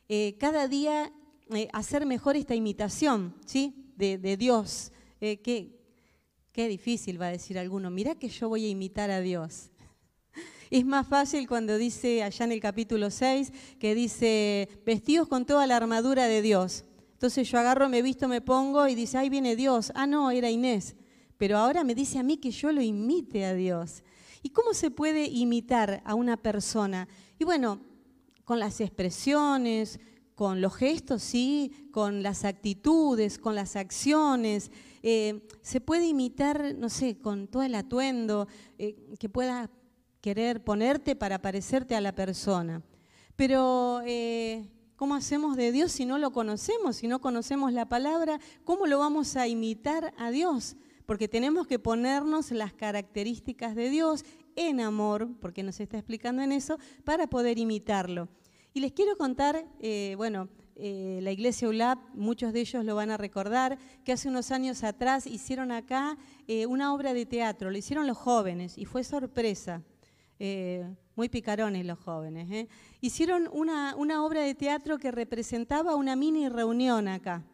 eh, 0.08 0.36
cada 0.38 0.68
día 0.68 1.12
hacer 1.72 2.06
mejor 2.06 2.36
esta 2.36 2.54
imitación 2.54 3.34
¿sí? 3.44 3.92
de, 3.96 4.36
Dios. 4.36 4.92
qué, 5.20 5.83
qué 6.54 6.68
difícil 6.68 7.20
va 7.20 7.26
a 7.26 7.32
decir 7.32 7.58
alguno, 7.58 7.90
mirá 7.90 8.14
que 8.14 8.28
yo 8.28 8.48
voy 8.48 8.64
a 8.64 8.68
imitar 8.68 9.10
a 9.10 9.20
Dios. 9.20 9.70
Es 10.70 10.86
más 10.86 11.06
fácil 11.06 11.48
cuando 11.48 11.76
dice 11.76 12.22
allá 12.22 12.44
en 12.44 12.52
el 12.52 12.60
capítulo 12.60 13.10
6 13.10 13.52
que 13.78 13.94
dice, 13.94 14.68
vestidos 14.86 15.26
con 15.28 15.44
toda 15.46 15.66
la 15.66 15.76
armadura 15.76 16.26
de 16.26 16.42
Dios. 16.42 16.84
Entonces 17.12 17.50
yo 17.50 17.58
agarro, 17.58 17.88
me 17.88 18.02
visto, 18.02 18.28
me 18.28 18.40
pongo 18.40 18.86
y 18.86 18.94
dice, 18.94 19.18
ahí 19.18 19.28
viene 19.28 19.56
Dios. 19.56 19.92
Ah, 19.96 20.06
no, 20.06 20.30
era 20.30 20.48
Inés. 20.48 20.94
Pero 21.38 21.58
ahora 21.58 21.82
me 21.82 21.94
dice 21.94 22.20
a 22.20 22.22
mí 22.22 22.36
que 22.36 22.52
yo 22.52 22.70
lo 22.70 22.80
imite 22.80 23.44
a 23.44 23.54
Dios. 23.54 24.04
¿Y 24.42 24.50
cómo 24.50 24.74
se 24.74 24.90
puede 24.90 25.26
imitar 25.26 26.02
a 26.04 26.14
una 26.14 26.36
persona? 26.36 27.08
Y 27.36 27.44
bueno, 27.44 27.80
con 28.44 28.60
las 28.60 28.80
expresiones, 28.80 29.98
con 30.34 30.60
los 30.60 30.74
gestos, 30.74 31.22
sí, 31.22 31.88
con 31.92 32.22
las 32.22 32.44
actitudes, 32.44 33.38
con 33.38 33.54
las 33.54 33.76
acciones. 33.76 34.70
Eh, 35.02 35.46
se 35.62 35.80
puede 35.80 36.06
imitar, 36.06 36.74
no 36.76 36.88
sé, 36.88 37.18
con 37.18 37.46
todo 37.46 37.62
el 37.62 37.74
atuendo 37.74 38.48
eh, 38.78 38.96
que 39.18 39.28
pueda 39.28 39.70
querer 40.20 40.64
ponerte 40.64 41.14
para 41.16 41.40
parecerte 41.40 41.94
a 41.94 42.00
la 42.00 42.14
persona. 42.14 42.82
Pero 43.36 44.00
eh, 44.04 44.68
¿Cómo 44.96 45.16
hacemos 45.16 45.56
de 45.56 45.72
Dios 45.72 45.90
si 45.90 46.06
no 46.06 46.18
lo 46.18 46.30
conocemos, 46.30 46.96
si 46.96 47.08
no 47.08 47.20
conocemos 47.20 47.72
la 47.72 47.88
palabra? 47.88 48.38
¿Cómo 48.62 48.86
lo 48.86 49.00
vamos 49.00 49.34
a 49.34 49.48
imitar 49.48 50.14
a 50.16 50.30
Dios? 50.30 50.76
Porque 51.04 51.26
tenemos 51.26 51.66
que 51.66 51.80
ponernos 51.80 52.52
las 52.52 52.72
características 52.72 53.74
de 53.74 53.90
Dios 53.90 54.24
en 54.54 54.80
amor, 54.80 55.28
porque 55.40 55.64
nos 55.64 55.80
está 55.80 55.98
explicando 55.98 56.42
en 56.42 56.52
eso, 56.52 56.78
para 57.04 57.26
poder 57.26 57.58
imitarlo. 57.58 58.28
Y 58.76 58.80
les 58.80 58.90
quiero 58.90 59.16
contar, 59.16 59.64
eh, 59.78 60.14
bueno, 60.16 60.48
eh, 60.74 61.20
la 61.22 61.30
iglesia 61.30 61.68
ULAP, 61.68 61.96
muchos 62.12 62.52
de 62.52 62.62
ellos 62.62 62.84
lo 62.84 62.96
van 62.96 63.12
a 63.12 63.16
recordar, 63.16 63.78
que 64.04 64.10
hace 64.10 64.28
unos 64.28 64.50
años 64.50 64.82
atrás 64.82 65.28
hicieron 65.28 65.70
acá 65.70 66.18
eh, 66.48 66.66
una 66.66 66.92
obra 66.92 67.14
de 67.14 67.24
teatro, 67.24 67.70
lo 67.70 67.78
hicieron 67.78 68.08
los 68.08 68.18
jóvenes 68.18 68.76
y 68.76 68.84
fue 68.84 69.04
sorpresa 69.04 69.80
muy 71.14 71.28
picarones 71.30 71.86
los 71.86 71.98
jóvenes, 72.00 72.68
hicieron 73.00 73.48
una, 73.52 73.94
una 73.96 74.24
obra 74.24 74.42
de 74.42 74.54
teatro 74.54 74.98
que 74.98 75.12
representaba 75.12 75.94
una 75.94 76.16
mini 76.16 76.48
reunión 76.48 77.06
acá. 77.06 77.44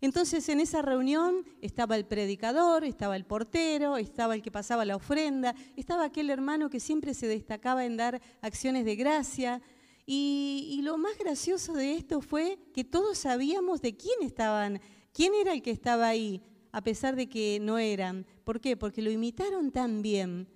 Entonces 0.00 0.46
en 0.50 0.60
esa 0.60 0.82
reunión 0.82 1.46
estaba 1.62 1.96
el 1.96 2.04
predicador, 2.04 2.84
estaba 2.84 3.16
el 3.16 3.24
portero, 3.24 3.96
estaba 3.96 4.34
el 4.34 4.42
que 4.42 4.50
pasaba 4.50 4.84
la 4.84 4.96
ofrenda, 4.96 5.54
estaba 5.76 6.04
aquel 6.04 6.28
hermano 6.28 6.68
que 6.68 6.80
siempre 6.80 7.14
se 7.14 7.26
destacaba 7.28 7.86
en 7.86 7.96
dar 7.96 8.20
acciones 8.42 8.84
de 8.84 8.96
gracia. 8.96 9.62
Y, 10.06 10.80
lo 10.82 10.98
más 10.98 11.16
gracioso 11.18 11.72
de 11.72 11.94
esto 11.94 12.20
fue 12.20 12.58
que 12.74 12.84
todos 12.84 13.16
sabíamos 13.16 13.80
de 13.80 13.96
quién 13.96 14.22
estaban, 14.22 14.80
quién 15.12 15.32
era 15.34 15.54
el 15.54 15.62
que 15.62 15.70
estaba 15.70 16.08
ahí, 16.08 16.42
a 16.72 16.82
pesar 16.82 17.16
de 17.16 17.28
que 17.28 17.58
no 17.60 17.78
eran. 17.78 18.26
¿Por 18.44 18.60
qué? 18.60 18.76
Porque 18.76 19.00
lo 19.00 19.10
imitaron 19.10 19.70
tan 19.70 20.02
bien 20.02 20.46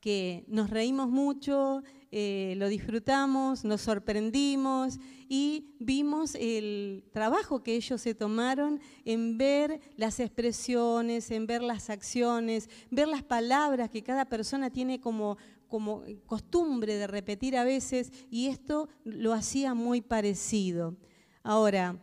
que 0.00 0.44
nos 0.48 0.70
reímos 0.70 1.08
mucho, 1.08 1.82
eh, 2.10 2.54
lo 2.58 2.68
disfrutamos, 2.68 3.64
nos 3.64 3.80
sorprendimos 3.82 4.98
y 5.28 5.76
vimos 5.78 6.34
el 6.34 7.04
trabajo 7.12 7.62
que 7.62 7.76
ellos 7.76 8.00
se 8.00 8.14
tomaron 8.14 8.80
en 9.04 9.38
ver 9.38 9.80
las 9.96 10.20
expresiones, 10.20 11.30
en 11.30 11.46
ver 11.46 11.62
las 11.62 11.88
acciones, 11.88 12.68
ver 12.90 13.08
las 13.08 13.22
palabras 13.22 13.90
que 13.90 14.02
cada 14.02 14.24
persona 14.26 14.70
tiene 14.70 15.00
como, 15.00 15.38
como 15.72 16.04
costumbre 16.26 16.96
de 16.96 17.06
repetir 17.06 17.56
a 17.56 17.64
veces 17.64 18.12
y 18.30 18.48
esto 18.48 18.90
lo 19.04 19.32
hacía 19.32 19.72
muy 19.72 20.02
parecido. 20.02 20.98
Ahora, 21.42 21.98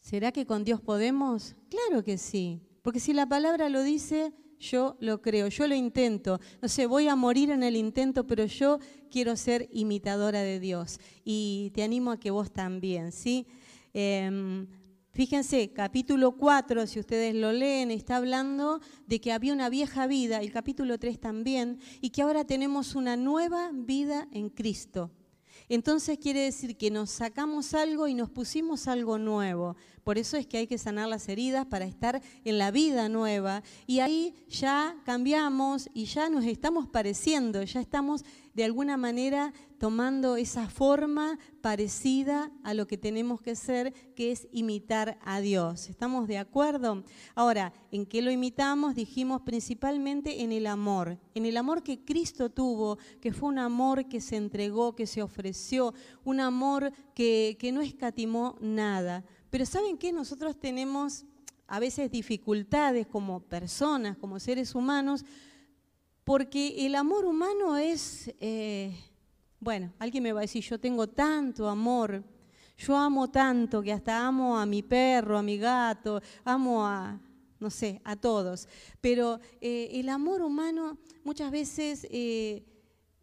¿será 0.00 0.32
que 0.32 0.44
con 0.44 0.64
Dios 0.64 0.80
podemos? 0.80 1.54
Claro 1.70 2.02
que 2.02 2.18
sí, 2.18 2.60
porque 2.82 2.98
si 2.98 3.12
la 3.12 3.28
palabra 3.28 3.68
lo 3.68 3.84
dice, 3.84 4.34
yo 4.58 4.96
lo 4.98 5.22
creo, 5.22 5.46
yo 5.46 5.68
lo 5.68 5.76
intento. 5.76 6.40
No 6.60 6.66
sé, 6.66 6.86
voy 6.86 7.06
a 7.06 7.14
morir 7.14 7.50
en 7.50 7.62
el 7.62 7.76
intento, 7.76 8.26
pero 8.26 8.44
yo 8.46 8.80
quiero 9.08 9.36
ser 9.36 9.68
imitadora 9.70 10.40
de 10.40 10.58
Dios. 10.58 10.98
Y 11.24 11.70
te 11.76 11.84
animo 11.84 12.10
a 12.10 12.18
que 12.18 12.32
vos 12.32 12.50
también, 12.50 13.12
¿sí? 13.12 13.46
Em, 13.94 14.66
fíjense, 15.16 15.72
capítulo 15.72 16.32
4, 16.32 16.86
si 16.86 17.00
ustedes 17.00 17.34
lo 17.34 17.50
leen, 17.50 17.90
está 17.90 18.16
hablando 18.16 18.82
de 19.06 19.18
que 19.18 19.32
había 19.32 19.54
una 19.54 19.70
vieja 19.70 20.06
vida, 20.06 20.42
el 20.42 20.52
capítulo 20.52 20.98
3 20.98 21.18
también, 21.18 21.80
y 22.02 22.10
que 22.10 22.20
ahora 22.20 22.44
tenemos 22.44 22.94
una 22.94 23.16
nueva 23.16 23.70
vida 23.72 24.28
en 24.30 24.50
Cristo. 24.50 25.10
Entonces 25.70 26.18
quiere 26.18 26.40
decir 26.40 26.76
que 26.76 26.90
nos 26.90 27.10
sacamos 27.10 27.72
algo 27.72 28.08
y 28.08 28.14
nos 28.14 28.28
pusimos 28.28 28.88
algo 28.88 29.16
nuevo. 29.16 29.76
Por 30.06 30.18
eso 30.18 30.36
es 30.36 30.46
que 30.46 30.58
hay 30.58 30.68
que 30.68 30.78
sanar 30.78 31.08
las 31.08 31.28
heridas 31.28 31.66
para 31.66 31.84
estar 31.84 32.22
en 32.44 32.58
la 32.58 32.70
vida 32.70 33.08
nueva. 33.08 33.64
Y 33.88 33.98
ahí 33.98 34.34
ya 34.48 34.94
cambiamos 35.04 35.90
y 35.94 36.04
ya 36.04 36.28
nos 36.28 36.44
estamos 36.44 36.86
pareciendo, 36.86 37.60
ya 37.64 37.80
estamos 37.80 38.24
de 38.54 38.62
alguna 38.62 38.96
manera 38.96 39.52
tomando 39.78 40.36
esa 40.36 40.70
forma 40.70 41.40
parecida 41.60 42.52
a 42.62 42.72
lo 42.72 42.86
que 42.86 42.96
tenemos 42.96 43.40
que 43.40 43.56
ser, 43.56 43.92
que 44.14 44.30
es 44.30 44.46
imitar 44.52 45.18
a 45.24 45.40
Dios. 45.40 45.90
¿Estamos 45.90 46.28
de 46.28 46.38
acuerdo? 46.38 47.02
Ahora, 47.34 47.72
¿en 47.90 48.06
qué 48.06 48.22
lo 48.22 48.30
imitamos? 48.30 48.94
Dijimos 48.94 49.42
principalmente 49.42 50.42
en 50.42 50.52
el 50.52 50.68
amor, 50.68 51.18
en 51.34 51.46
el 51.46 51.56
amor 51.56 51.82
que 51.82 52.04
Cristo 52.04 52.48
tuvo, 52.48 52.96
que 53.20 53.32
fue 53.32 53.48
un 53.48 53.58
amor 53.58 54.08
que 54.08 54.20
se 54.20 54.36
entregó, 54.36 54.94
que 54.94 55.06
se 55.08 55.20
ofreció, 55.20 55.94
un 56.24 56.38
amor 56.38 56.92
que, 57.12 57.56
que 57.58 57.72
no 57.72 57.80
escatimó 57.80 58.56
nada. 58.60 59.24
Pero 59.50 59.66
¿saben 59.66 59.96
qué? 59.96 60.12
Nosotros 60.12 60.58
tenemos 60.58 61.24
a 61.66 61.80
veces 61.80 62.10
dificultades 62.10 63.06
como 63.06 63.40
personas, 63.40 64.16
como 64.16 64.38
seres 64.38 64.74
humanos, 64.74 65.24
porque 66.24 66.86
el 66.86 66.94
amor 66.94 67.24
humano 67.24 67.76
es, 67.76 68.32
eh, 68.40 68.96
bueno, 69.60 69.92
alguien 69.98 70.22
me 70.22 70.32
va 70.32 70.40
a 70.40 70.42
decir, 70.42 70.62
yo 70.64 70.78
tengo 70.78 71.06
tanto 71.06 71.68
amor, 71.68 72.22
yo 72.76 72.96
amo 72.96 73.30
tanto 73.30 73.82
que 73.82 73.92
hasta 73.92 74.26
amo 74.26 74.58
a 74.58 74.66
mi 74.66 74.82
perro, 74.82 75.38
a 75.38 75.42
mi 75.42 75.56
gato, 75.56 76.20
amo 76.44 76.84
a, 76.84 77.18
no 77.58 77.70
sé, 77.70 78.00
a 78.04 78.16
todos. 78.16 78.68
Pero 79.00 79.40
eh, 79.60 79.90
el 79.92 80.08
amor 80.08 80.42
humano 80.42 80.98
muchas 81.24 81.50
veces 81.50 82.06
eh, 82.10 82.64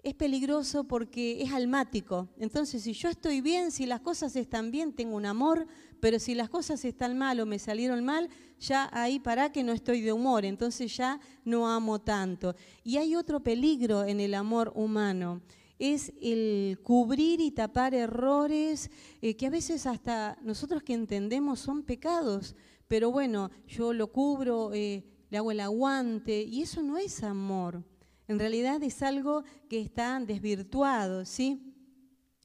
es 0.01 0.15
peligroso 0.15 0.85
porque 0.85 1.41
es 1.41 1.51
almático. 1.51 2.29
Entonces, 2.37 2.83
si 2.83 2.93
yo 2.93 3.09
estoy 3.09 3.41
bien, 3.41 3.71
si 3.71 3.85
las 3.85 4.01
cosas 4.01 4.35
están 4.35 4.71
bien, 4.71 4.93
tengo 4.93 5.15
un 5.15 5.25
amor, 5.25 5.67
pero 6.03 6.19
si 6.19 6.35
las 6.35 6.49
cosas 6.49 6.83
están 6.83 7.17
mal 7.17 7.39
o 7.39 7.45
me 7.45 7.57
salieron 7.57 8.03
mal, 8.03 8.27
ya 8.59 8.89
ahí 8.91 9.19
para 9.19 9.53
que 9.53 9.63
no 9.63 9.71
estoy 9.71 10.01
de 10.01 10.11
humor, 10.11 10.43
entonces 10.43 10.93
ya 10.97 11.17
no 11.45 11.65
amo 11.65 12.01
tanto. 12.01 12.57
Y 12.83 12.97
hay 12.97 13.15
otro 13.15 13.39
peligro 13.39 14.03
en 14.03 14.19
el 14.19 14.33
amor 14.33 14.73
humano, 14.75 15.41
es 15.79 16.11
el 16.21 16.77
cubrir 16.83 17.39
y 17.39 17.51
tapar 17.51 17.93
errores 17.95 18.91
eh, 19.21 19.37
que 19.37 19.47
a 19.47 19.49
veces 19.49 19.85
hasta 19.85 20.37
nosotros 20.41 20.83
que 20.83 20.91
entendemos 20.91 21.61
son 21.61 21.83
pecados, 21.83 22.53
pero 22.89 23.09
bueno, 23.09 23.49
yo 23.65 23.93
lo 23.93 24.11
cubro, 24.11 24.73
eh, 24.73 25.05
le 25.29 25.37
hago 25.37 25.51
el 25.51 25.61
aguante, 25.61 26.41
y 26.41 26.63
eso 26.63 26.83
no 26.83 26.97
es 26.97 27.23
amor. 27.23 27.81
En 28.27 28.39
realidad 28.39 28.83
es 28.83 29.01
algo 29.03 29.45
que 29.69 29.79
está 29.79 30.19
desvirtuado, 30.19 31.23
¿sí? 31.23 31.72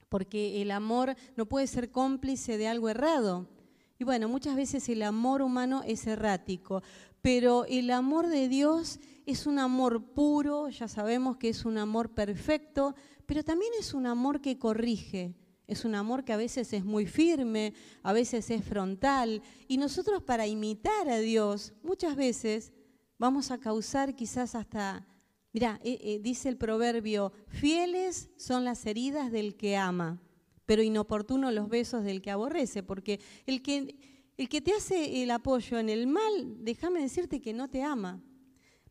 Porque 0.08 0.62
el 0.62 0.70
amor 0.70 1.14
no 1.36 1.46
puede 1.46 1.66
ser 1.66 1.90
cómplice 1.90 2.58
de 2.58 2.68
algo 2.68 2.88
errado. 2.88 3.46
Y 3.98 4.04
bueno, 4.04 4.28
muchas 4.28 4.54
veces 4.56 4.88
el 4.88 5.02
amor 5.02 5.42
humano 5.42 5.82
es 5.84 6.06
errático, 6.06 6.82
pero 7.20 7.64
el 7.66 7.90
amor 7.90 8.28
de 8.28 8.48
Dios 8.48 9.00
es 9.26 9.46
un 9.46 9.58
amor 9.58 10.14
puro, 10.14 10.68
ya 10.68 10.88
sabemos 10.88 11.36
que 11.36 11.48
es 11.48 11.64
un 11.64 11.78
amor 11.78 12.14
perfecto, 12.14 12.94
pero 13.26 13.42
también 13.42 13.72
es 13.78 13.92
un 13.92 14.06
amor 14.06 14.40
que 14.40 14.58
corrige, 14.58 15.34
es 15.66 15.84
un 15.84 15.94
amor 15.94 16.24
que 16.24 16.32
a 16.32 16.38
veces 16.38 16.72
es 16.72 16.84
muy 16.84 17.06
firme, 17.06 17.74
a 18.02 18.12
veces 18.12 18.50
es 18.50 18.64
frontal, 18.64 19.42
y 19.66 19.76
nosotros 19.76 20.22
para 20.22 20.46
imitar 20.46 21.10
a 21.10 21.18
Dios 21.18 21.74
muchas 21.82 22.16
veces 22.16 22.72
vamos 23.18 23.50
a 23.50 23.58
causar 23.58 24.14
quizás 24.14 24.54
hasta 24.54 25.06
Mirá, 25.52 25.80
eh, 25.82 25.98
eh, 26.02 26.18
dice 26.20 26.48
el 26.48 26.56
proverbio, 26.56 27.32
fieles 27.48 28.30
son 28.36 28.64
las 28.64 28.84
heridas 28.86 29.32
del 29.32 29.56
que 29.56 29.76
ama, 29.76 30.20
pero 30.66 30.82
inoportunos 30.82 31.52
los 31.54 31.68
besos 31.68 32.04
del 32.04 32.20
que 32.20 32.30
aborrece, 32.30 32.82
porque 32.82 33.20
el 33.46 33.62
que, 33.62 33.96
El 34.36 34.48
que 34.48 34.60
te 34.60 34.72
hace 34.72 35.22
el 35.22 35.32
apoyo 35.32 35.80
en 35.80 35.88
el 35.88 36.06
mal, 36.06 36.58
déjame 36.60 37.00
decirte 37.00 37.40
que 37.40 37.52
no 37.52 37.68
te 37.68 37.82
ama. 37.82 38.22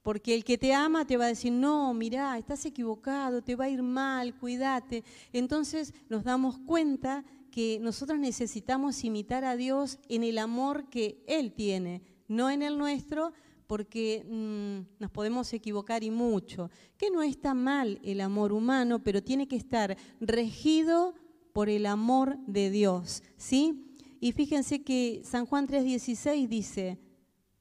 Porque 0.01 0.35
el 0.35 0.43
que 0.43 0.57
te 0.57 0.73
ama 0.73 1.05
te 1.05 1.15
va 1.17 1.25
a 1.25 1.29
decir, 1.29 1.51
no, 1.53 1.93
mirá, 1.93 2.37
estás 2.37 2.65
equivocado, 2.65 3.41
te 3.41 3.55
va 3.55 3.65
a 3.65 3.69
ir 3.69 3.81
mal, 3.81 4.37
cuídate. 4.37 5.03
Entonces 5.33 5.93
nos 6.09 6.23
damos 6.23 6.59
cuenta 6.59 7.23
que 7.51 7.79
nosotros 7.81 8.19
necesitamos 8.19 9.03
imitar 9.03 9.45
a 9.45 9.55
Dios 9.55 9.99
en 10.09 10.23
el 10.23 10.37
amor 10.37 10.89
que 10.89 11.23
Él 11.27 11.53
tiene, 11.53 12.01
no 12.27 12.49
en 12.49 12.61
el 12.61 12.77
nuestro, 12.77 13.31
porque 13.67 14.25
mm, 14.27 15.01
nos 15.01 15.11
podemos 15.11 15.51
equivocar 15.53 16.03
y 16.03 16.09
mucho. 16.09 16.71
Que 16.97 17.11
no 17.11 17.21
está 17.21 17.53
mal 17.53 17.99
el 18.03 18.21
amor 18.21 18.51
humano, 18.53 19.03
pero 19.03 19.21
tiene 19.21 19.47
que 19.47 19.55
estar 19.55 19.97
regido 20.19 21.13
por 21.53 21.69
el 21.69 21.85
amor 21.85 22.37
de 22.47 22.69
Dios, 22.69 23.23
¿sí? 23.35 23.95
Y 24.19 24.31
fíjense 24.31 24.83
que 24.83 25.21
San 25.23 25.45
Juan 25.45 25.67
3:16 25.67 26.47
dice 26.47 26.99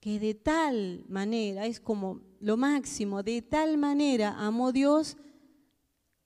que 0.01 0.19
de 0.19 0.35
tal 0.35 1.05
manera, 1.09 1.67
es 1.67 1.81
como 1.81 2.21
lo 2.41 2.57
máximo, 2.57 3.23
de 3.23 3.43
tal 3.43 3.77
manera 3.77 4.35
amó 4.39 4.73
Dios 4.73 5.17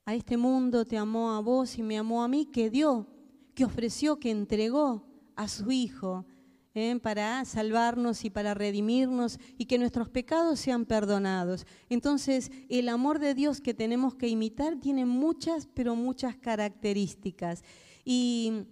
a 0.04 0.14
este 0.14 0.36
mundo, 0.36 0.84
te 0.84 0.98
amó 0.98 1.32
a 1.32 1.40
vos 1.40 1.78
y 1.78 1.82
me 1.82 1.96
amó 1.98 2.22
a 2.22 2.28
mí, 2.28 2.46
que 2.46 2.70
dio 2.70 3.06
que 3.54 3.64
ofreció, 3.64 4.18
que 4.18 4.30
entregó 4.30 5.04
a 5.36 5.48
su 5.48 5.70
Hijo 5.70 6.24
¿eh? 6.74 6.98
para 7.02 7.44
salvarnos 7.44 8.24
y 8.24 8.30
para 8.30 8.54
redimirnos 8.54 9.38
y 9.58 9.66
que 9.66 9.78
nuestros 9.78 10.08
pecados 10.08 10.60
sean 10.60 10.84
perdonados. 10.84 11.66
Entonces, 11.88 12.50
el 12.68 12.88
amor 12.88 13.18
de 13.18 13.34
Dios 13.34 13.60
que 13.60 13.74
tenemos 13.74 14.14
que 14.14 14.28
imitar 14.28 14.76
tiene 14.76 15.04
muchas, 15.06 15.68
pero 15.74 15.96
muchas 15.96 16.36
características. 16.36 17.62
Y 18.04 18.66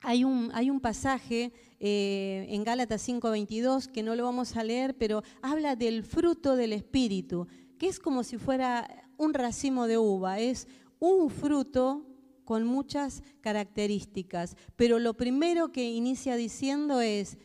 hay 0.00 0.24
un, 0.24 0.50
hay 0.52 0.70
un 0.70 0.80
pasaje 0.80 1.52
eh, 1.80 2.46
en 2.50 2.64
Gálatas 2.64 3.06
5:22 3.08 3.90
que 3.90 4.02
no 4.02 4.14
lo 4.14 4.24
vamos 4.24 4.56
a 4.56 4.64
leer, 4.64 4.96
pero 4.96 5.22
habla 5.42 5.76
del 5.76 6.04
fruto 6.04 6.56
del 6.56 6.72
Espíritu, 6.72 7.46
que 7.78 7.88
es 7.88 7.98
como 7.98 8.22
si 8.22 8.38
fuera 8.38 9.08
un 9.16 9.34
racimo 9.34 9.86
de 9.86 9.98
uva, 9.98 10.38
es 10.40 10.68
un 10.98 11.30
fruto 11.30 12.13
con 12.44 12.64
muchas 12.64 13.22
características, 13.40 14.56
pero 14.76 14.98
lo 14.98 15.14
primero 15.14 15.72
que 15.72 15.90
inicia 15.90 16.36
diciendo 16.36 17.00
es 17.00 17.38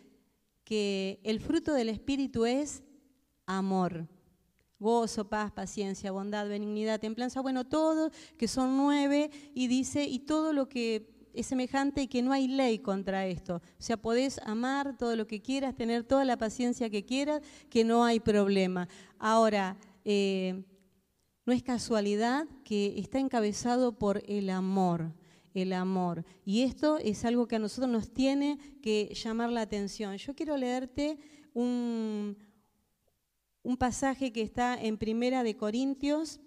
que 0.64 1.20
el 1.24 1.40
fruto 1.40 1.74
del 1.74 1.90
Espíritu 1.90 2.46
es 2.46 2.84
amor. 3.46 4.08
Gozo, 4.80 5.28
paz, 5.28 5.52
paciencia, 5.52 6.12
bondad, 6.12 6.48
benignidad, 6.48 7.00
templanza, 7.00 7.42
bueno, 7.42 7.66
todo, 7.66 8.12
que 8.38 8.48
son 8.48 8.78
nueve, 8.78 9.30
y 9.54 9.68
dice, 9.68 10.06
y 10.06 10.20
todo 10.20 10.54
lo 10.54 10.70
que 10.70 11.20
es 11.34 11.48
semejante 11.48 12.04
y 12.04 12.08
que 12.08 12.22
no 12.22 12.32
hay 12.32 12.48
ley 12.48 12.80
contra 12.80 13.26
esto. 13.26 13.56
O 13.58 13.82
sea, 13.82 13.98
podés 13.98 14.40
amar 14.46 14.98
todo 14.98 15.16
lo 15.16 15.28
que 15.28 15.42
quieras, 15.42 15.76
tener 15.76 16.04
toda 16.04 16.26
la 16.26 16.38
paciencia 16.38 16.90
que 16.90 17.06
quieras, 17.06 17.42
que 17.70 17.84
no 17.84 18.06
hay 18.06 18.20
problema. 18.20 18.88
Ahora, 19.18 19.78
eh, 20.06 20.64
no 21.50 21.56
es 21.56 21.64
casualidad 21.64 22.46
que 22.64 23.00
está 23.00 23.18
encabezado 23.18 23.98
por 23.98 24.22
el 24.28 24.52
amor, 24.52 25.16
el 25.56 25.74
amor. 25.74 26.24
Y 26.46 26.62
esto 26.62 27.00
es 27.00 27.26
algo 27.26 27.48
que 27.48 27.56
a 27.56 27.60
nosotros 27.60 27.92
nos 27.92 28.14
tiene 28.14 28.60
que 28.84 29.12
llamar 29.16 29.52
la 29.52 29.62
atención. 29.62 30.16
Yo 30.18 30.36
quiero 30.36 30.56
leerte 30.58 31.18
un, 31.56 32.38
un 33.64 33.78
pasaje 33.78 34.32
que 34.32 34.44
está 34.44 34.80
en 34.80 35.00
Primera 35.00 35.42
de 35.42 35.58
Corintios, 35.58 36.40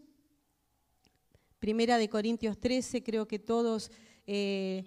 Primera 1.59 1.99
de 1.99 2.09
Corintios 2.09 2.61
13, 2.61 3.03
creo 3.03 3.27
que 3.27 3.41
todos... 3.41 3.91
Eh, 4.29 4.85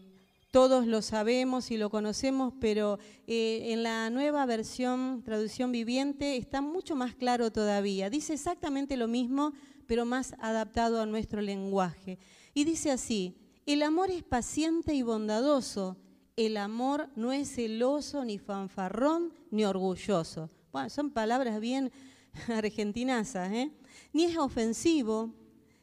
todos 0.52 0.88
lo 0.88 1.02
sabemos 1.02 1.70
y 1.70 1.76
lo 1.76 1.90
conocemos, 1.90 2.54
pero 2.62 2.98
eh, 3.28 3.74
en 3.74 3.84
la 3.84 4.10
nueva 4.10 4.46
versión, 4.46 5.22
traducción 5.22 5.74
viviente, 5.74 6.38
está 6.38 6.62
mucho 6.62 6.96
más 6.96 7.14
claro 7.14 7.52
todavía. 7.52 8.10
Dice 8.10 8.32
exactamente 8.32 8.96
lo 8.96 9.10
mismo, 9.10 9.52
pero 9.88 10.06
más 10.06 10.36
adaptado 10.40 11.02
a 11.02 11.06
nuestro 11.06 11.42
lenguaje. 11.42 12.20
Y 12.54 12.64
dice 12.64 12.92
así, 12.92 13.36
el 13.66 13.84
amor 13.84 14.12
es 14.12 14.24
paciente 14.24 14.94
y 14.94 15.02
bondadoso, 15.02 15.98
el 16.36 16.58
amor 16.58 17.10
no 17.16 17.32
es 17.32 17.56
celoso, 17.56 18.26
ni 18.26 18.38
fanfarrón, 18.38 19.34
ni 19.52 19.66
orgulloso. 19.66 20.50
Bueno, 20.72 20.90
son 20.90 21.12
palabras 21.12 21.60
bien 21.60 21.92
argentinasas, 22.48 23.52
¿eh? 23.52 23.72
Ni 24.12 24.26
es 24.26 24.38
ofensivo, 24.38 25.34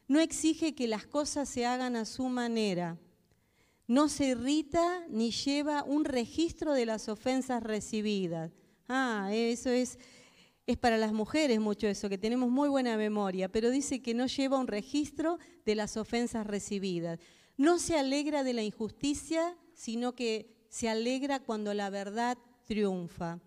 no 0.09 0.21
exige 0.21 0.75
que 0.75 0.87
las 0.87 1.07
cosas 1.07 1.49
se 1.49 1.65
hagan 1.65 1.97
a 1.97 2.05
su 2.05 2.29
manera, 2.29 2.99
no 3.87 4.09
se 4.09 4.27
irrita 4.27 5.07
ni 5.09 5.31
lleva 5.31 5.83
un 5.85 6.05
registro 6.05 6.73
de 6.75 6.87
las 6.87 7.09
ofensas 7.09 7.63
recibidas. 7.63 8.53
Ah, 8.89 9.31
eso 9.33 9.71
es 9.71 9.99
es 10.67 10.77
para 10.77 10.97
las 10.97 11.13
mujeres 11.13 11.61
mucho 11.61 11.89
eso, 11.89 12.09
que 12.09 12.19
tenemos 12.19 12.51
muy 12.51 12.69
buena 12.69 12.97
memoria, 12.97 13.51
pero 13.51 13.71
dice 13.71 14.01
que 14.01 14.15
no 14.15 14.27
lleva 14.27 14.59
un 14.59 14.69
registro 14.69 15.39
de 15.65 15.75
las 15.75 15.97
ofensas 15.97 16.47
recibidas. 16.47 17.19
No 17.57 17.79
se 17.79 17.99
alegra 17.99 18.45
de 18.45 18.53
la 18.53 18.63
injusticia, 18.63 19.57
sino 19.75 20.15
que 20.15 20.67
se 20.69 20.89
alegra 20.89 21.41
cuando 21.41 21.75
la 21.75 21.91
verdad 21.91 22.39
triunfa. 22.65 23.41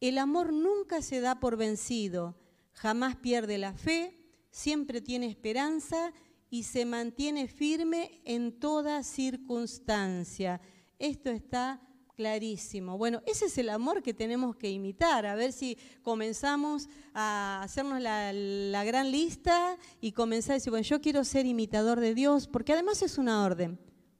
El 0.00 0.18
amor 0.18 0.52
nunca 0.52 1.02
se 1.02 1.20
da 1.20 1.40
por 1.40 1.56
vencido, 1.56 2.36
jamás 2.72 3.16
pierde 3.16 3.58
la 3.58 3.74
fe, 3.74 4.18
siempre 4.50 5.00
tiene 5.00 5.26
esperanza 5.26 6.12
y 6.48 6.64
se 6.64 6.84
mantiene 6.84 7.48
firme 7.48 8.20
en 8.24 8.58
toda 8.58 9.02
circunstancia. 9.02 10.60
Esto 10.98 11.30
está 11.30 11.80
clarísimo. 12.14 12.98
Bueno, 12.98 13.22
ese 13.26 13.46
es 13.46 13.58
el 13.58 13.68
amor 13.68 14.02
que 14.02 14.14
tenemos 14.14 14.56
que 14.56 14.70
imitar, 14.70 15.26
a 15.26 15.34
ver 15.34 15.52
si 15.52 15.76
comenzamos 16.02 16.88
a 17.14 17.62
hacernos 17.62 18.00
la, 18.00 18.84
gran 18.84 19.10
lista 19.10 19.76
y 20.00 20.12
comenzar 20.12 20.52
a 20.52 20.54
decir, 20.54 20.70
bueno, 20.70 20.86
yo 20.86 21.00
quiero 21.00 21.24
ser 21.24 21.46
imitador 21.46 22.00
de 22.00 22.14
Dios, 22.14 22.46
porque 22.46 22.72
además 22.72 23.02
es 23.02 23.18
una 23.18 23.44
orden. 23.44 23.78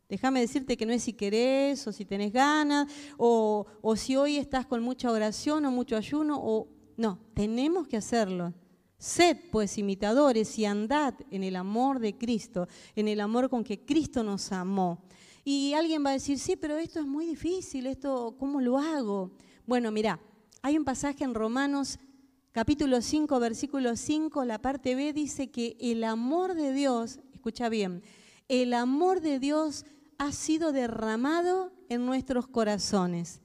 Déjame 0.09 0.41
decirte 0.41 0.77
que 0.77 0.85
no 0.85 0.93
es 0.93 1.05
si 1.05 1.15
querés 1.15 1.87
o 1.87 1.93
si 1.93 2.05
tenés 2.05 2.33
ganas 2.33 2.87
o, 3.17 3.67
o 3.81 3.97
si 3.97 4.15
hoy 4.17 4.37
estás 4.37 4.67
con 4.67 4.83
mucha 4.83 5.11
oración 5.11 5.65
o 5.65 5.71
mucho 5.71 5.97
ayuno 5.97 6.39
o 6.39 6.69
no, 6.97 7.19
tenemos 7.35 7.89
que 7.89 7.97
hacerlo. 7.97 8.53
Sed 8.99 9.37
pues 9.51 9.79
imitadores 9.79 10.59
y 10.59 10.65
andad 10.65 11.15
en 11.31 11.43
el 11.43 11.57
amor 11.57 11.99
de 11.99 12.17
Cristo, 12.17 12.69
en 12.95 13.09
el 13.09 13.21
amor 13.21 13.49
con 13.49 13.65
que 13.65 13.85
Cristo 13.85 14.23
nos 14.23 14.53
amó. 14.53 15.03
Y 15.45 15.75
alguien 15.75 16.05
va 16.05 16.11
a 16.11 16.15
decir, 16.15 16.39
sí, 16.39 16.57
pero 16.57 16.77
esto 16.79 17.01
es 17.01 17.07
muy 17.07 17.27
difícil, 17.27 17.87
esto, 17.87 18.37
¿cómo 18.39 18.61
lo 18.61 18.79
hago? 18.79 19.33
Bueno, 19.67 19.91
mira, 19.91 20.21
hay 20.63 20.79
un 20.79 20.85
pasaje 20.85 21.25
en 21.25 21.35
Romanos 21.35 21.99
capítulo 22.53 23.01
5, 23.01 23.41
versículo 23.41 23.97
5, 23.97 24.45
la 24.45 24.61
parte 24.61 24.95
B 24.95 25.13
dice 25.13 25.51
que 25.51 25.77
el 25.81 26.05
amor 26.05 26.55
de 26.55 26.73
Dios, 26.73 27.19
escucha 27.33 27.69
bien, 27.69 28.03
el 28.49 28.73
amor 28.73 29.21
de 29.21 29.41
Dios 29.41 29.85
ha 30.19 30.31
sido 30.31 30.71
derramado 30.71 31.73
en 31.89 32.07
nuestros 32.07 32.47
corazones. 32.47 33.41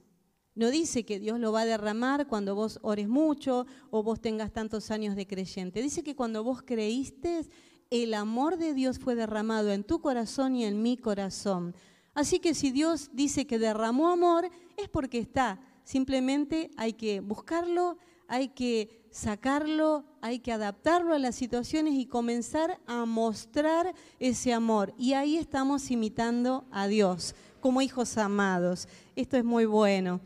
No 0.53 0.69
dice 0.69 1.05
que 1.05 1.19
Dios 1.19 1.39
lo 1.39 1.51
va 1.51 1.61
a 1.61 1.65
derramar 1.65 2.27
cuando 2.27 2.55
vos 2.55 2.79
ores 2.81 3.07
mucho 3.07 3.65
o 3.89 4.03
vos 4.03 4.21
tengas 4.21 4.51
tantos 4.51 4.91
años 4.91 5.15
de 5.15 5.27
creyente. 5.27 5.81
Dice 5.81 6.03
que 6.03 6.15
cuando 6.15 6.43
vos 6.43 6.61
creíste, 6.63 7.47
el 7.89 8.13
amor 8.13 8.57
de 8.57 8.73
Dios 8.73 8.99
fue 8.99 9.15
derramado 9.15 9.71
en 9.71 9.83
tu 9.83 9.99
corazón 10.01 10.55
y 10.55 10.65
en 10.65 10.81
mi 10.81 10.97
corazón. 10.97 11.75
Así 12.13 12.39
que 12.39 12.53
si 12.53 12.71
Dios 12.71 13.09
dice 13.13 13.45
que 13.45 13.59
derramó 13.59 14.09
amor, 14.09 14.49
es 14.75 14.89
porque 14.89 15.19
está. 15.19 15.59
Simplemente 15.83 16.71
hay 16.75 16.93
que 16.93 17.19
buscarlo, 17.19 17.97
hay 18.27 18.49
que 18.49 19.07
sacarlo, 19.11 20.03
hay 20.21 20.39
que 20.39 20.51
adaptarlo 20.51 21.13
a 21.13 21.19
las 21.19 21.35
situaciones 21.35 21.93
y 21.93 22.05
comenzar 22.05 22.79
a 22.87 23.05
mostrar 23.05 23.93
ese 24.19 24.53
amor. 24.53 24.93
Y 24.97 25.13
ahí 25.13 25.37
estamos 25.37 25.91
imitando 25.91 26.65
a 26.71 26.87
Dios 26.87 27.35
como 27.59 27.81
hijos 27.81 28.17
amados. 28.17 28.87
Esto 29.15 29.37
es 29.37 29.43
muy 29.43 29.65
bueno. 29.65 30.19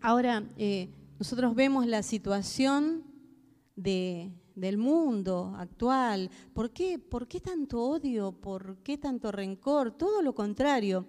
Ahora, 0.00 0.44
eh, 0.56 0.90
nosotros 1.18 1.54
vemos 1.54 1.86
la 1.86 2.02
situación 2.02 3.04
de, 3.76 4.30
del 4.54 4.78
mundo 4.78 5.54
actual. 5.56 6.30
¿Por 6.52 6.70
qué? 6.72 6.98
¿Por 6.98 7.26
qué 7.26 7.40
tanto 7.40 7.82
odio? 7.82 8.32
¿Por 8.32 8.78
qué 8.78 8.98
tanto 8.98 9.32
rencor? 9.32 9.92
Todo 9.92 10.22
lo 10.22 10.34
contrario, 10.34 11.06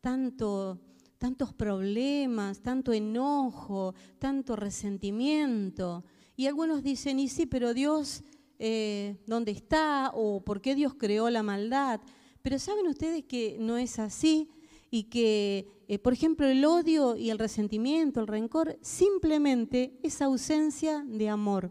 tanto, 0.00 0.78
tantos 1.18 1.54
problemas, 1.54 2.60
tanto 2.60 2.92
enojo, 2.92 3.94
tanto 4.18 4.56
resentimiento. 4.56 6.04
Y 6.36 6.46
algunos 6.46 6.82
dicen, 6.82 7.18
y 7.18 7.28
sí, 7.28 7.46
pero 7.46 7.74
Dios, 7.74 8.22
eh, 8.58 9.16
¿dónde 9.26 9.52
está? 9.52 10.10
¿O 10.14 10.42
por 10.44 10.60
qué 10.60 10.74
Dios 10.74 10.94
creó 10.94 11.30
la 11.30 11.42
maldad? 11.42 12.00
Pero 12.42 12.58
saben 12.58 12.86
ustedes 12.86 13.24
que 13.24 13.56
no 13.60 13.78
es 13.78 13.98
así 13.98 14.50
y 14.90 15.04
que, 15.04 15.66
eh, 15.88 15.98
por 15.98 16.12
ejemplo, 16.12 16.46
el 16.46 16.64
odio 16.64 17.16
y 17.16 17.30
el 17.30 17.38
resentimiento, 17.38 18.20
el 18.20 18.26
rencor, 18.26 18.76
simplemente 18.82 19.98
es 20.02 20.20
ausencia 20.20 21.04
de 21.06 21.28
amor 21.28 21.70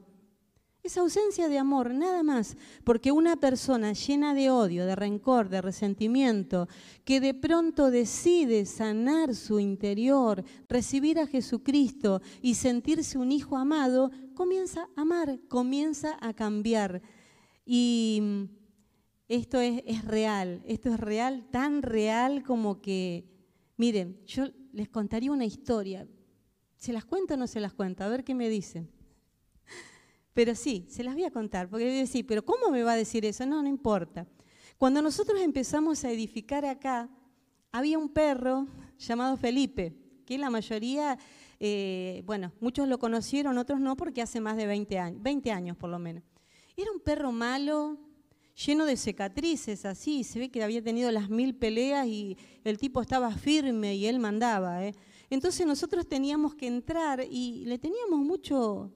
Es 0.84 0.98
ausencia 0.98 1.48
de 1.48 1.60
amor, 1.60 1.94
nada 1.94 2.24
más. 2.24 2.58
Porque 2.84 3.12
una 3.12 3.36
persona 3.36 3.94
llena 3.94 4.34
de 4.34 4.50
odio, 4.50 4.86
de 4.86 4.96
rencor, 4.96 5.50
de 5.50 5.62
resentimiento, 5.62 6.68
que 7.06 7.20
de 7.20 7.36
pronto 7.36 7.92
decide 7.92 8.66
sanar 8.66 9.36
su 9.36 9.60
interior, 9.60 10.44
recibir 10.68 11.20
a 11.20 11.28
Jesucristo 11.28 12.22
y 12.42 12.56
sentirse 12.56 13.20
un 13.20 13.32
hijo 13.32 13.58
amado, 13.58 14.10
comienza 14.34 14.90
a 14.96 15.02
amar, 15.02 15.40
comienza 15.48 16.18
a 16.20 16.34
cambiar. 16.34 17.04
Y 17.64 18.50
esto 19.28 19.60
es, 19.60 19.84
es 19.86 20.04
real, 20.04 20.64
esto 20.66 20.90
es 20.90 21.00
real, 21.00 21.48
tan 21.52 21.84
real 21.84 22.42
como 22.42 22.82
que, 22.82 23.26
miren, 23.78 24.20
yo 24.26 24.46
les 24.74 24.90
contaría 24.90 25.32
una 25.32 25.46
historia. 25.46 26.08
¿Se 26.76 26.92
las 26.92 27.06
cuento 27.06 27.36
o 27.36 27.38
no 27.38 27.46
se 27.46 27.60
las 27.60 27.74
cuento? 27.74 28.04
A 28.04 28.08
ver 28.08 28.24
qué 28.24 28.34
me 28.34 28.50
dicen. 28.50 28.90
Pero 30.34 30.56
sí, 30.56 30.86
se 30.90 31.04
las 31.04 31.14
voy 31.14 31.26
a 31.26 31.32
contar, 31.32 31.70
porque 31.70 31.86
voy 31.86 31.98
a 31.98 32.02
decir, 32.02 32.26
pero 32.26 32.44
¿cómo 32.46 32.70
me 32.70 32.84
va 32.84 32.94
a 32.94 32.98
decir 32.98 33.26
eso? 33.26 33.46
No, 33.46 33.62
no 33.62 33.68
importa. 33.68 34.28
Cuando 34.78 35.02
nosotros 35.02 35.42
empezamos 35.42 36.04
a 36.04 36.12
edificar 36.12 36.66
acá, 36.66 37.10
había 37.72 37.98
un 37.98 38.10
perro 38.10 38.68
llamado 38.98 39.38
Felipe, 39.38 39.94
que 40.26 40.38
la 40.38 40.50
mayoría, 40.50 41.18
eh, 41.60 42.24
bueno, 42.26 42.54
muchos 42.62 42.88
lo 42.88 42.98
conocieron, 42.98 43.58
otros 43.58 43.80
no, 43.80 43.96
porque 43.98 44.22
hace 44.22 44.40
más 44.40 44.58
de 44.58 44.68
20 44.68 45.00
años, 45.00 45.22
20 45.22 45.52
años 45.52 45.78
por 45.78 45.90
lo 45.90 46.00
menos. 46.00 46.24
Era 46.78 46.92
un 46.92 47.00
perro 47.00 47.32
malo, 47.32 47.98
lleno 48.66 48.86
de 48.86 48.98
cicatrices, 48.98 49.86
así, 49.86 50.24
se 50.24 50.40
ve 50.40 50.50
que 50.50 50.64
había 50.64 50.82
tenido 50.82 51.12
las 51.12 51.30
mil 51.30 51.56
peleas 51.56 52.08
y 52.08 52.38
el 52.64 52.78
tipo 52.78 53.02
estaba 53.02 53.32
firme 53.32 53.96
y 53.96 54.06
él 54.06 54.20
mandaba. 54.20 54.86
¿eh? 54.86 54.94
Entonces 55.30 55.66
nosotros 55.66 56.08
teníamos 56.08 56.56
que 56.56 56.68
entrar 56.68 57.26
y 57.30 57.66
le 57.66 57.78
teníamos 57.78 58.20
mucho, 58.20 58.92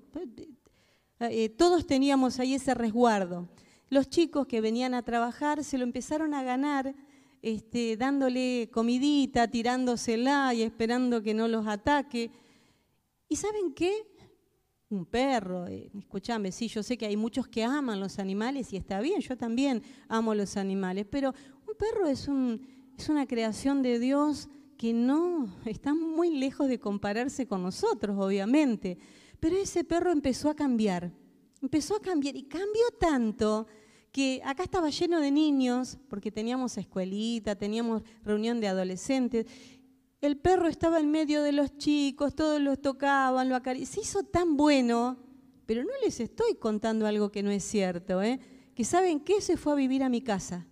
eh, 1.19 1.49
todos 1.49 1.88
teníamos 1.88 2.39
ahí 2.39 2.56
ese 2.56 2.73
resguardo. 2.73 3.47
Los 3.89 4.10
chicos 4.10 4.47
que 4.47 4.62
venían 4.62 4.93
a 4.93 5.04
trabajar 5.04 5.63
se 5.63 5.78
lo 5.78 5.84
empezaron 5.84 6.34
a 6.34 6.43
ganar 6.43 6.95
este, 7.41 7.95
dándole 7.95 8.69
comidita, 8.71 9.47
tirándosela 9.47 10.54
y 10.54 10.63
esperando 10.63 11.21
que 11.21 11.34
no 11.34 11.47
los 11.47 11.67
ataque. 11.67 12.32
¿Y 13.30 13.36
saben 13.36 13.73
qué? 13.73 13.93
Un 14.89 15.06
perro, 15.06 15.67
eh, 15.67 15.91
escúchame, 15.97 16.51
sí, 16.51 16.67
yo 16.67 16.84
sé 16.84 16.97
que 16.97 17.06
hay 17.06 17.17
muchos 17.17 17.47
que 17.47 17.63
aman 17.63 17.99
los 17.99 18.19
animales 18.19 18.71
y 18.73 18.78
está 18.78 18.99
bien, 18.99 19.19
yo 19.21 19.36
también 19.36 19.84
amo 20.08 20.36
los 20.36 20.58
animales, 20.58 21.06
pero 21.10 21.34
un 21.67 21.75
perro 21.75 22.08
es 22.08 22.28
una 22.28 23.25
creación 23.25 23.82
de 23.82 23.99
Dios 23.99 24.47
que 24.78 24.93
no 24.93 25.47
está 25.65 25.93
muy 25.93 26.32
lejos 26.32 26.67
de 26.67 26.80
compararse 26.80 27.47
con 27.47 27.63
nosotros, 27.63 28.17
obviamente. 28.19 28.97
Pero 29.39 29.58
ese 29.58 29.84
perro 29.84 30.12
empezó 30.12 30.50
a 30.50 30.56
cambiar, 30.56 31.12
empezó 31.62 31.95
a 31.95 32.02
cambiar 32.02 32.36
y 32.36 32.43
cambió 32.43 32.84
tanto 33.00 33.67
que 34.12 34.41
acá 34.45 34.63
estaba 34.63 34.89
lleno 34.89 35.19
de 35.19 35.30
niños, 35.30 35.98
porque 36.10 36.32
teníamos 36.32 36.78
escuelita, 36.78 37.56
teníamos 37.56 38.02
reunión 38.24 38.62
de 38.62 38.67
adolescentes. 38.67 39.45
El 40.21 40.38
perro 40.38 40.67
estaba 40.67 41.00
en 41.00 41.12
medio 41.12 41.43
de 41.43 41.52
los 41.52 41.78
chicos, 41.78 42.34
todos 42.34 42.62
los 42.62 42.82
tocaban, 42.82 43.50
lo 43.50 43.56
acariciaban. 43.56 43.93
Se 43.93 44.02
hizo 44.02 44.24
tan 44.24 44.56
bueno, 44.56 45.17
pero 45.65 45.84
no 45.84 45.91
les 46.04 46.19
estoy 46.21 46.56
contando 46.56 47.06
algo 47.06 47.30
que 47.30 47.43
no 47.43 47.52
es 47.52 47.63
cierto, 47.63 48.21
¿eh? 48.21 48.39
que 48.74 48.84
saben 48.84 49.19
que 49.19 49.41
se 49.41 49.58
fue 49.58 49.74
a 49.74 49.76
vivir 49.76 50.04
a 50.04 50.10
mi 50.10 50.21
casa. 50.21 50.65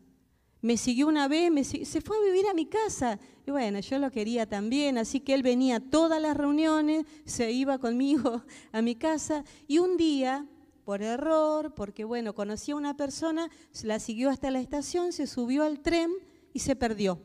Me 0.63 0.77
siguió 0.77 1.09
una 1.09 1.27
vez, 1.27 1.67
se 1.67 1.99
fue 1.99 2.15
a 2.17 2.21
vivir 2.21 2.47
a 2.47 2.53
mi 2.53 2.65
casa. 2.65 3.19
Y 3.45 3.51
bueno, 3.51 3.81
yo 3.81 3.99
lo 3.99 4.09
quería 4.11 4.47
también, 4.47 4.97
así 4.97 5.19
que 5.19 5.33
él 5.33 5.43
venía 5.43 5.75
a 5.75 5.79
todas 5.81 6.21
las 6.21 6.37
reuniones, 6.37 7.05
se 7.25 7.51
iba 7.51 7.79
conmigo 7.79 8.43
a 8.71 8.81
mi 8.81 8.95
casa 8.95 9.43
y 9.67 9.79
un 9.79 9.97
día, 9.97 10.47
por 10.85 11.01
error, 11.01 11.73
porque 11.75 12.05
bueno, 12.05 12.33
conocía 12.33 12.75
a 12.75 12.77
una 12.77 12.95
persona, 12.95 13.49
la 13.83 13.99
siguió 13.99 14.29
hasta 14.29 14.51
la 14.51 14.61
estación, 14.61 15.11
se 15.11 15.27
subió 15.27 15.63
al 15.63 15.81
tren 15.81 16.09
y 16.53 16.59
se 16.59 16.77
perdió. 16.77 17.19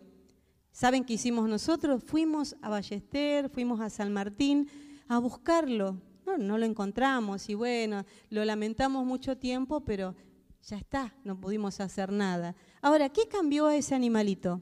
¿Saben 0.72 1.04
qué 1.04 1.12
hicimos 1.12 1.48
nosotros? 1.48 2.02
Fuimos 2.02 2.56
a 2.60 2.70
Ballester, 2.70 3.50
fuimos 3.50 3.80
a 3.80 3.88
San 3.88 4.12
Martín 4.12 4.68
a 5.06 5.18
buscarlo. 5.18 6.02
No 6.38 6.58
lo 6.58 6.66
encontramos 6.66 7.48
y 7.48 7.54
bueno, 7.54 8.04
lo 8.30 8.44
lamentamos 8.44 9.06
mucho 9.06 9.38
tiempo, 9.38 9.84
pero 9.84 10.16
ya 10.62 10.76
está, 10.76 11.14
no 11.22 11.40
pudimos 11.40 11.78
hacer 11.78 12.10
nada. 12.10 12.56
Ahora, 12.80 13.08
¿qué 13.08 13.28
cambió 13.28 13.66
a 13.66 13.76
ese 13.76 13.94
animalito? 13.94 14.60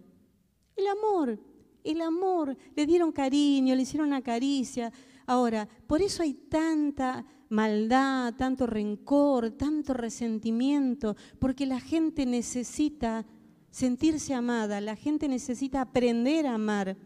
El 0.76 0.86
amor, 0.86 1.38
el 1.84 2.00
amor. 2.00 2.56
Le 2.74 2.86
dieron 2.86 3.12
cariño, 3.12 3.74
le 3.74 3.82
hicieron 3.82 4.08
una 4.08 4.22
caricia. 4.22 4.92
Ahora, 5.26 5.68
por 5.86 6.02
eso 6.02 6.22
hay 6.22 6.34
tanta 6.34 7.24
maldad, 7.48 8.34
tanto 8.34 8.66
rencor, 8.66 9.50
tanto 9.52 9.94
resentimiento, 9.94 11.16
porque 11.38 11.66
la 11.66 11.80
gente 11.80 12.26
necesita 12.26 13.24
sentirse 13.70 14.34
amada, 14.34 14.80
la 14.80 14.96
gente 14.96 15.28
necesita 15.28 15.80
aprender 15.80 16.46
a 16.46 16.54
amar. 16.54 16.96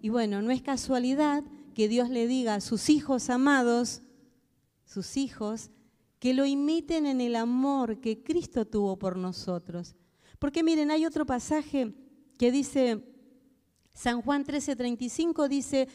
Y 0.00 0.08
bueno, 0.08 0.40
no 0.40 0.50
es 0.50 0.62
casualidad 0.62 1.44
que 1.74 1.88
Dios 1.88 2.10
le 2.10 2.26
diga 2.26 2.54
a 2.54 2.60
sus 2.60 2.88
hijos 2.88 3.30
amados, 3.30 4.02
sus 4.84 5.16
hijos, 5.16 5.70
que 6.18 6.34
lo 6.34 6.46
imiten 6.46 7.06
en 7.06 7.20
el 7.20 7.36
amor 7.36 8.00
que 8.00 8.22
Cristo 8.22 8.66
tuvo 8.66 8.98
por 8.98 9.16
nosotros. 9.16 9.96
Porque 10.40 10.62
miren, 10.62 10.90
hay 10.90 11.04
otro 11.04 11.26
pasaje 11.26 11.92
que 12.38 12.50
dice, 12.50 13.04
San 13.94 14.22
Juan 14.22 14.42
13:35 14.44 15.48
dice, 15.48 15.86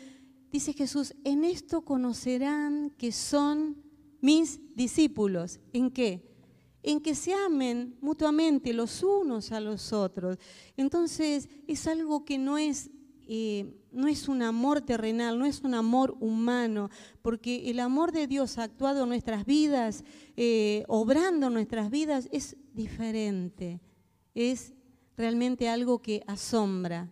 dice 0.51 0.71
Jesús, 0.71 1.15
en 1.23 1.43
esto 1.43 1.81
conocerán 1.81 2.91
que 2.91 3.11
son 3.11 3.83
mis 4.21 4.59
discípulos. 4.75 5.59
¿En 5.73 5.89
qué? 5.89 6.31
En 6.83 7.01
que 7.01 7.15
se 7.15 7.33
amen 7.33 7.97
mutuamente 8.01 8.71
los 8.71 9.01
unos 9.01 9.51
a 9.51 9.59
los 9.59 9.91
otros. 9.91 10.37
Entonces 10.77 11.49
es 11.67 11.87
algo 11.87 12.23
que 12.23 12.37
no 12.37 12.59
es, 12.59 12.91
eh, 13.27 13.75
no 13.91 14.07
es 14.07 14.27
un 14.27 14.43
amor 14.43 14.81
terrenal, 14.81 15.39
no 15.39 15.47
es 15.47 15.61
un 15.61 15.73
amor 15.73 16.15
humano, 16.19 16.91
porque 17.23 17.71
el 17.71 17.79
amor 17.79 18.11
de 18.11 18.27
Dios 18.27 18.59
actuado 18.59 19.03
en 19.03 19.09
nuestras 19.09 19.43
vidas, 19.43 20.03
eh, 20.37 20.83
obrando 20.87 21.47
en 21.47 21.53
nuestras 21.53 21.89
vidas, 21.89 22.29
es 22.31 22.55
diferente. 22.75 23.81
Es 24.35 24.73
realmente 25.17 25.67
algo 25.67 25.99
que 25.99 26.23
asombra. 26.27 27.09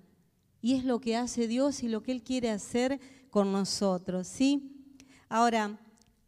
Y 0.61 0.75
es 0.75 0.85
lo 0.85 1.01
que 1.01 1.17
hace 1.17 1.47
Dios 1.47 1.83
y 1.83 1.87
lo 1.87 2.03
que 2.03 2.11
Él 2.11 2.23
quiere 2.23 2.51
hacer 2.51 2.99
con 3.29 3.51
nosotros, 3.51 4.27
¿sí? 4.27 4.69
Ahora, 5.27 5.79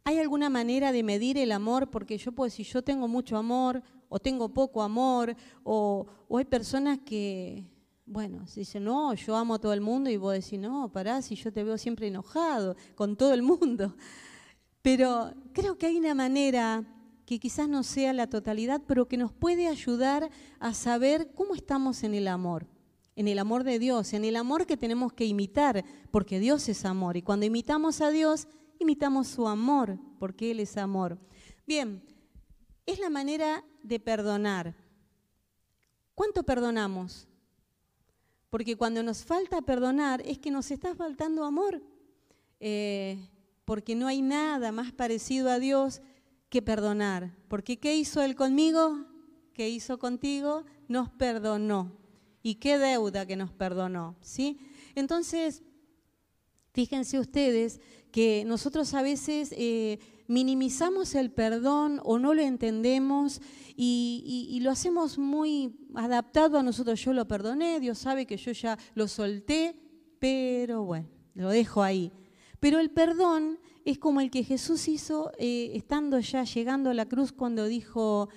¿hay 0.04 0.18
alguna 0.18 0.50
manera 0.50 0.90
de 0.90 1.02
medir 1.02 1.38
el 1.38 1.52
amor? 1.52 1.90
Porque 1.90 2.18
yo 2.18 2.32
puedo 2.32 2.46
decir, 2.46 2.66
yo 2.66 2.82
tengo 2.82 3.08
mucho 3.08 3.36
amor, 3.36 3.82
o 4.08 4.18
tengo 4.18 4.48
poco 4.48 4.82
amor, 4.82 5.36
o, 5.62 6.06
hay 6.36 6.44
personas 6.44 6.98
que, 7.04 7.64
bueno, 8.04 8.46
se 8.46 8.60
dicen, 8.60 8.84
no, 8.84 9.14
yo 9.14 9.36
amo 9.36 9.54
a 9.54 9.58
todo 9.58 9.72
el 9.72 9.80
mundo, 9.80 10.10
y 10.10 10.16
vos 10.16 10.32
decís, 10.34 10.58
no, 10.58 10.90
pará, 10.92 11.22
si 11.22 11.34
yo 11.34 11.52
te 11.52 11.64
veo 11.64 11.78
siempre 11.78 12.08
enojado 12.08 12.76
con 12.94 13.16
todo 13.16 13.32
el 13.34 13.42
mundo. 13.42 13.94
Pero 14.82 15.32
creo 15.52 15.76
que 15.78 15.86
hay 15.86 15.96
una 15.96 16.14
manera 16.14 16.84
que 17.26 17.40
quizás 17.40 17.68
no 17.68 17.82
sea 17.82 18.12
la 18.12 18.28
totalidad, 18.28 18.80
pero 18.86 19.08
que 19.08 19.16
nos 19.16 19.32
puede 19.32 19.66
ayudar 19.66 20.30
a 20.60 20.72
saber 20.72 21.32
cómo 21.34 21.54
estamos 21.54 22.04
en 22.04 22.14
el 22.14 22.28
amor, 22.28 22.68
en 23.16 23.26
el 23.26 23.40
amor 23.40 23.64
de 23.64 23.80
Dios, 23.80 24.12
en 24.12 24.24
el 24.24 24.36
amor 24.36 24.64
que 24.64 24.76
tenemos 24.76 25.12
que 25.12 25.26
imitar, 25.26 25.84
porque 26.12 26.38
Dios 26.38 26.68
es 26.68 26.84
amor. 26.84 27.16
Y 27.16 27.22
cuando 27.22 27.44
imitamos 27.44 28.00
a 28.00 28.10
Dios, 28.10 28.46
imitamos 28.78 29.26
su 29.26 29.48
amor, 29.48 29.98
porque 30.20 30.52
Él 30.52 30.60
es 30.60 30.76
amor. 30.76 31.18
Bien, 31.66 32.00
es 32.86 33.00
la 33.00 33.10
manera 33.10 33.64
de 33.82 33.98
perdonar. 33.98 34.76
¿Cuánto 36.14 36.44
perdonamos? 36.44 37.26
Porque 38.50 38.76
cuando 38.76 39.02
nos 39.02 39.24
falta 39.24 39.60
perdonar 39.62 40.22
es 40.24 40.38
que 40.38 40.52
nos 40.52 40.70
está 40.70 40.94
faltando 40.94 41.44
amor, 41.44 41.82
eh, 42.60 43.18
porque 43.64 43.96
no 43.96 44.06
hay 44.06 44.22
nada 44.22 44.70
más 44.70 44.92
parecido 44.92 45.50
a 45.50 45.58
Dios 45.58 46.00
que 46.56 46.62
perdonar. 46.62 47.36
Porque 47.48 47.78
¿qué 47.78 47.96
hizo 47.96 48.22
Él 48.22 48.34
conmigo? 48.34 49.04
¿Qué 49.52 49.68
hizo 49.68 49.98
contigo? 49.98 50.64
Nos 50.88 51.10
perdonó. 51.10 51.92
¿Y 52.42 52.54
qué 52.54 52.78
deuda 52.78 53.26
que 53.26 53.36
nos 53.36 53.52
perdonó? 53.52 54.16
¿sí? 54.22 54.58
Entonces, 54.94 55.62
fíjense 56.72 57.18
ustedes 57.18 57.82
que 58.10 58.44
nosotros 58.46 58.94
a 58.94 59.02
veces 59.02 59.52
eh, 59.54 59.98
minimizamos 60.28 61.14
el 61.14 61.30
perdón 61.30 62.00
o 62.02 62.18
no 62.18 62.32
lo 62.32 62.40
entendemos 62.40 63.42
y, 63.76 64.48
y, 64.50 64.60
lo 64.60 64.70
hacemos 64.70 65.18
muy 65.18 65.76
adaptado 65.94 66.58
a 66.58 66.62
nosotros. 66.62 66.98
Yo 67.04 67.12
lo 67.12 67.28
perdoné, 67.28 67.80
Dios 67.80 67.98
sabe 67.98 68.24
que 68.24 68.38
yo 68.38 68.52
ya 68.52 68.78
lo 68.94 69.08
solté, 69.08 69.76
pero 70.18 70.84
bueno, 70.84 71.06
lo 71.34 71.50
dejo 71.50 71.82
ahí. 71.82 72.10
Pero 72.60 72.78
el 72.78 72.88
perdón 72.88 73.58
es 73.86 73.98
como 73.98 74.20
el 74.20 74.32
que 74.32 74.42
Jesús 74.42 74.88
hizo 74.88 75.30
eh, 75.38 75.70
estando 75.74 76.18
ya 76.18 76.42
llegando 76.42 76.90
a 76.90 76.94
la 76.94 77.06
cruz 77.06 77.30
cuando 77.30 77.66
dijo, 77.66 78.28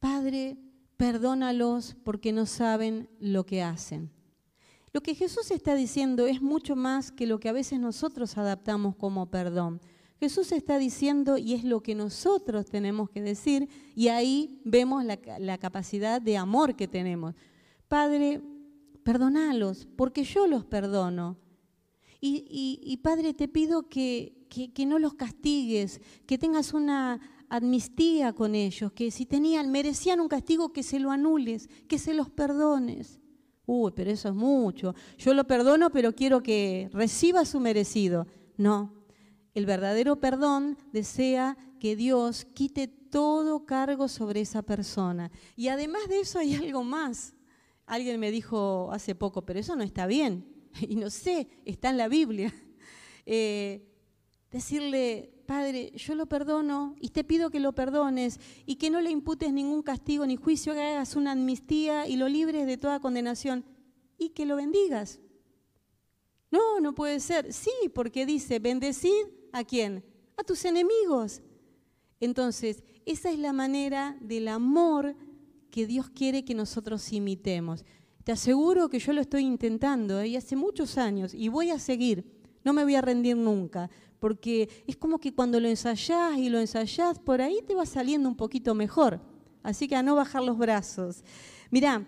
Padre, 0.00 0.56
perdónalos 0.96 1.96
porque 2.02 2.32
no 2.32 2.44
saben 2.44 3.08
lo 3.20 3.46
que 3.46 3.62
hacen. 3.62 4.10
Lo 4.92 5.00
que 5.00 5.14
Jesús 5.14 5.52
está 5.52 5.76
diciendo 5.76 6.26
es 6.26 6.42
mucho 6.42 6.74
más 6.74 7.12
que 7.12 7.24
lo 7.24 7.38
que 7.38 7.48
a 7.48 7.52
veces 7.52 7.78
nosotros 7.78 8.36
adaptamos 8.36 8.96
como 8.96 9.30
perdón. 9.30 9.80
Jesús 10.18 10.50
está 10.50 10.76
diciendo, 10.78 11.38
y 11.38 11.54
es 11.54 11.62
lo 11.62 11.80
que 11.80 11.94
nosotros 11.94 12.66
tenemos 12.66 13.10
que 13.10 13.22
decir, 13.22 13.68
y 13.94 14.08
ahí 14.08 14.60
vemos 14.64 15.04
la, 15.04 15.20
la 15.38 15.56
capacidad 15.56 16.20
de 16.20 16.36
amor 16.36 16.74
que 16.74 16.88
tenemos. 16.88 17.36
Padre, 17.86 18.42
perdonalos, 19.04 19.86
porque 19.96 20.24
yo 20.24 20.48
los 20.48 20.64
perdono. 20.64 21.43
Y, 22.26 22.96
Padre, 23.02 23.34
te 23.34 23.48
pido 23.48 23.90
que, 23.90 24.46
que, 24.48 24.86
no 24.86 24.98
los 24.98 25.12
castigues, 25.12 26.00
que 26.26 26.38
tengas 26.38 26.72
una 26.72 27.20
amnistía 27.50 28.32
con 28.32 28.54
ellos, 28.54 28.92
que 28.92 29.10
si 29.10 29.26
tenían, 29.26 29.70
merecían 29.70 30.20
un 30.20 30.28
castigo, 30.28 30.72
que 30.72 30.82
se 30.82 30.98
lo 30.98 31.10
anules, 31.10 31.68
que 31.86 31.98
se 31.98 32.14
los 32.14 32.30
perdones. 32.30 33.20
Uy, 33.66 33.92
pero 33.94 34.10
eso 34.10 34.30
es 34.30 34.34
mucho. 34.34 34.94
Yo 35.18 35.34
lo 35.34 35.44
perdono, 35.46 35.90
pero 35.90 36.14
quiero 36.14 36.42
que 36.42 36.88
reciba 36.94 37.44
su 37.44 37.60
merecido. 37.60 38.26
No, 38.56 38.94
el 39.52 39.66
verdadero 39.66 40.16
perdón 40.16 40.78
desea 40.92 41.58
que 41.78 41.94
Dios 41.94 42.46
quite 42.54 42.88
todo 42.88 43.66
cargo 43.66 44.08
sobre 44.08 44.40
esa 44.40 44.62
persona. 44.62 45.30
Y 45.56 45.68
además 45.68 46.08
de 46.08 46.20
eso 46.20 46.38
hay 46.38 46.54
algo 46.54 46.84
más. 46.84 47.34
Alguien 47.84 48.18
me 48.18 48.30
dijo 48.30 48.88
hace 48.92 49.14
poco, 49.14 49.44
pero 49.44 49.60
eso 49.60 49.76
no 49.76 49.82
está 49.82 50.06
bien. 50.06 50.53
Y 50.88 50.96
no 50.96 51.10
sé, 51.10 51.48
está 51.64 51.90
en 51.90 51.96
la 51.98 52.08
Biblia. 52.08 52.52
Eh, 53.26 53.80
decirle, 54.50 55.32
Padre, 55.46 55.92
yo 55.96 56.14
lo 56.14 56.26
perdono 56.26 56.94
y 57.00 57.08
te 57.08 57.24
pido 57.24 57.48
que 57.48 57.58
lo 57.58 57.74
perdones 57.74 58.38
y 58.66 58.76
que 58.76 58.90
no 58.90 59.00
le 59.00 59.10
imputes 59.10 59.50
ningún 59.50 59.82
castigo 59.82 60.26
ni 60.26 60.36
juicio, 60.36 60.74
que 60.74 60.82
hagas 60.82 61.16
una 61.16 61.32
amnistía 61.32 62.06
y 62.06 62.16
lo 62.16 62.28
libres 62.28 62.66
de 62.66 62.76
toda 62.76 63.00
condenación 63.00 63.64
y 64.18 64.28
que 64.28 64.44
lo 64.44 64.56
bendigas. 64.56 65.20
No, 66.50 66.80
no 66.80 66.94
puede 66.94 67.18
ser. 67.20 67.50
Sí, 67.52 67.72
porque 67.94 68.26
dice, 68.26 68.58
bendecid 68.58 69.26
a 69.52 69.64
quién? 69.64 70.04
A 70.36 70.44
tus 70.44 70.66
enemigos. 70.66 71.40
Entonces, 72.20 72.84
esa 73.06 73.30
es 73.30 73.38
la 73.38 73.52
manera 73.52 74.16
del 74.20 74.48
amor 74.48 75.16
que 75.70 75.86
Dios 75.86 76.10
quiere 76.10 76.44
que 76.44 76.54
nosotros 76.54 77.12
imitemos. 77.12 77.84
Te 78.24 78.32
aseguro 78.32 78.88
que 78.88 78.98
yo 78.98 79.12
lo 79.12 79.20
estoy 79.20 79.44
intentando 79.44 80.20
¿eh? 80.20 80.28
y 80.28 80.36
hace 80.36 80.56
muchos 80.56 80.96
años 80.96 81.34
y 81.34 81.48
voy 81.48 81.70
a 81.70 81.78
seguir. 81.78 82.24
No 82.64 82.72
me 82.72 82.82
voy 82.82 82.94
a 82.94 83.02
rendir 83.02 83.36
nunca, 83.36 83.90
porque 84.18 84.70
es 84.86 84.96
como 84.96 85.18
que 85.18 85.34
cuando 85.34 85.60
lo 85.60 85.68
ensayás 85.68 86.38
y 86.38 86.48
lo 86.48 86.58
ensayás, 86.58 87.18
por 87.18 87.42
ahí 87.42 87.60
te 87.66 87.74
va 87.74 87.84
saliendo 87.84 88.26
un 88.26 88.34
poquito 88.34 88.74
mejor. 88.74 89.20
Así 89.62 89.86
que 89.86 89.96
a 89.96 90.02
no 90.02 90.14
bajar 90.14 90.42
los 90.42 90.56
brazos. 90.56 91.22
Mirá, 91.70 92.06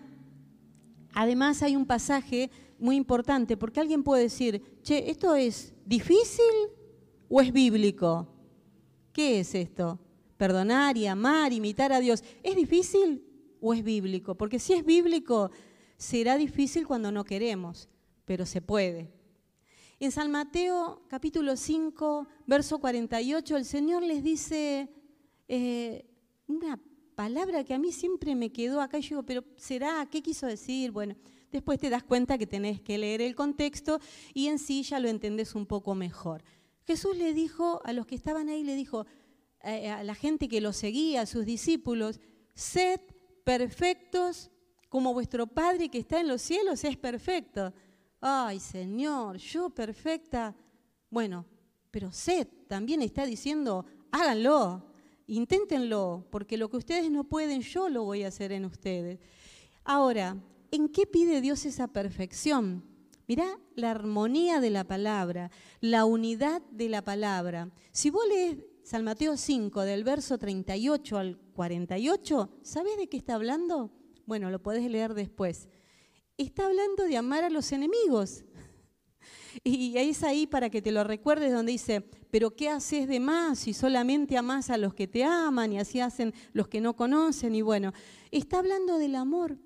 además 1.13 1.61
hay 1.61 1.75
un 1.75 1.85
pasaje 1.85 2.49
muy 2.79 2.95
importante, 2.95 3.55
porque 3.55 3.79
alguien 3.79 4.01
puede 4.01 4.23
decir, 4.23 4.63
che, 4.81 5.11
¿esto 5.11 5.35
es 5.35 5.75
difícil 5.85 6.43
o 7.29 7.39
es 7.39 7.53
bíblico? 7.53 8.27
¿Qué 9.13 9.39
es 9.41 9.53
esto? 9.53 9.99
Perdonar 10.37 10.97
y 10.97 11.05
amar, 11.05 11.53
imitar 11.53 11.93
a 11.93 11.99
Dios. 11.99 12.23
¿Es 12.41 12.55
difícil? 12.55 13.23
o 13.61 13.73
es 13.73 13.83
bíblico? 13.83 14.35
Porque 14.35 14.59
si 14.59 14.73
es 14.73 14.85
bíblico, 14.85 15.51
será 15.97 16.37
difícil 16.37 16.87
cuando 16.87 17.11
no 17.11 17.23
queremos, 17.23 17.89
pero 18.25 18.45
se 18.45 18.61
puede. 18.61 19.11
En 19.99 20.11
San 20.11 20.29
Mateo 20.29 21.01
capítulo 21.07 21.57
5, 21.57 22.27
verso 22.45 22.79
48, 22.79 23.57
el 23.57 23.65
Señor 23.65 24.03
les 24.03 24.23
dice 24.23 24.89
eh, 25.47 26.05
una 26.45 26.79
palabra 27.15 27.63
que 27.63 27.73
a 27.73 27.79
mí 27.79 27.91
siempre 27.91 28.35
me 28.35 28.51
quedó 28.51 28.79
acá 28.79 28.99
y 28.99 29.01
yo 29.01 29.09
digo, 29.09 29.23
pero 29.23 29.43
¿será? 29.55 30.07
¿Qué 30.11 30.21
quiso 30.21 30.45
decir? 30.45 30.91
Bueno, 30.91 31.15
después 31.51 31.79
te 31.79 31.89
das 31.89 32.03
cuenta 32.03 32.37
que 32.37 32.45
tenés 32.45 32.79
que 32.79 32.99
leer 32.99 33.21
el 33.21 33.33
contexto 33.33 33.99
y 34.35 34.47
en 34.47 34.59
sí 34.59 34.83
ya 34.83 34.99
lo 34.99 35.09
entendés 35.09 35.55
un 35.55 35.65
poco 35.65 35.95
mejor. 35.95 36.43
Jesús 36.85 37.17
le 37.17 37.33
dijo 37.33 37.81
a 37.83 37.91
los 37.91 38.05
que 38.05 38.15
estaban 38.15 38.49
ahí, 38.49 38.63
le 38.63 38.75
dijo 38.75 39.07
eh, 39.63 39.89
a 39.89 40.03
la 40.03 40.13
gente 40.13 40.47
que 40.47 40.61
lo 40.61 40.73
seguía, 40.73 41.21
a 41.21 41.25
sus 41.25 41.43
discípulos, 41.43 42.19
sed 42.53 43.01
perfectos 43.43 44.51
como 44.97 45.13
vuestro 45.13 45.45
Padre 45.45 45.89
que 45.89 45.99
está 45.99 46.19
en 46.19 46.27
los 46.27 46.41
cielos 46.41 46.83
es 46.83 46.97
perfecto. 46.97 47.71
Ay, 48.19 48.59
Señor, 48.59 49.37
yo 49.37 49.69
perfecta. 49.69 50.55
Bueno, 51.11 51.45
pero 51.91 52.11
sed 52.11 52.47
también 52.67 53.03
está 53.03 53.23
diciendo, 53.27 53.85
háganlo, 54.11 54.87
inténtenlo, 55.27 56.25
porque 56.31 56.57
lo 56.57 56.67
que 56.71 56.77
ustedes 56.77 57.11
no 57.11 57.25
pueden, 57.25 57.61
yo 57.61 57.89
lo 57.89 58.05
voy 58.05 58.23
a 58.23 58.29
hacer 58.29 58.51
en 58.51 58.65
ustedes. 58.65 59.19
Ahora, 59.83 60.35
¿en 60.71 60.89
qué 60.89 61.05
pide 61.05 61.41
Dios 61.41 61.63
esa 61.65 61.87
perfección? 61.87 62.83
Mirá 63.27 63.59
la 63.75 63.91
armonía 63.91 64.59
de 64.59 64.71
la 64.71 64.83
palabra, 64.83 65.51
la 65.79 66.05
unidad 66.05 66.63
de 66.71 66.89
la 66.89 67.03
palabra. 67.03 67.69
Si 67.91 68.09
vos 68.09 68.23
lees 68.27 68.57
San 68.81 69.03
Mateo 69.03 69.37
5, 69.37 69.79
del 69.81 70.03
verso 70.03 70.39
38 70.39 71.17
al 71.19 71.37
48, 71.53 72.49
¿sabes 72.63 72.97
de 72.97 73.07
qué 73.07 73.17
está 73.17 73.35
hablando? 73.35 73.91
Bueno, 74.27 74.51
lo 74.51 74.61
podés 74.61 74.91
leer 74.91 75.13
después. 75.13 75.69
Está 76.37 76.65
hablando 76.65 77.05
de 77.05 77.15
amar 77.15 77.43
a 77.45 77.49
los 77.49 77.71
enemigos. 77.71 78.45
Y 79.63 79.97
es 79.97 80.21
ahí 80.21 80.45
para 80.45 80.69
que 80.69 80.83
te 80.83 80.91
lo 80.91 81.03
recuerdes 81.03 81.51
donde 81.51 81.71
dice, 81.71 82.01
pero 82.29 82.55
¿qué 82.55 82.69
haces 82.69 83.07
de 83.07 83.19
más 83.19 83.57
si 83.57 83.73
solamente 83.73 84.37
amas 84.37 84.69
a 84.69 84.77
los 84.77 84.93
que 84.93 85.07
te 85.07 85.23
aman 85.23 85.73
y 85.73 85.79
así 85.79 85.99
hacen 85.99 86.31
los 86.53 86.67
que 86.67 86.79
no 86.79 86.95
conocen? 86.95 87.55
Y 87.55 87.63
bueno, 87.63 87.91
está 88.29 88.59
hablando 88.59 88.99
del 88.99 89.15
amor 89.15 89.57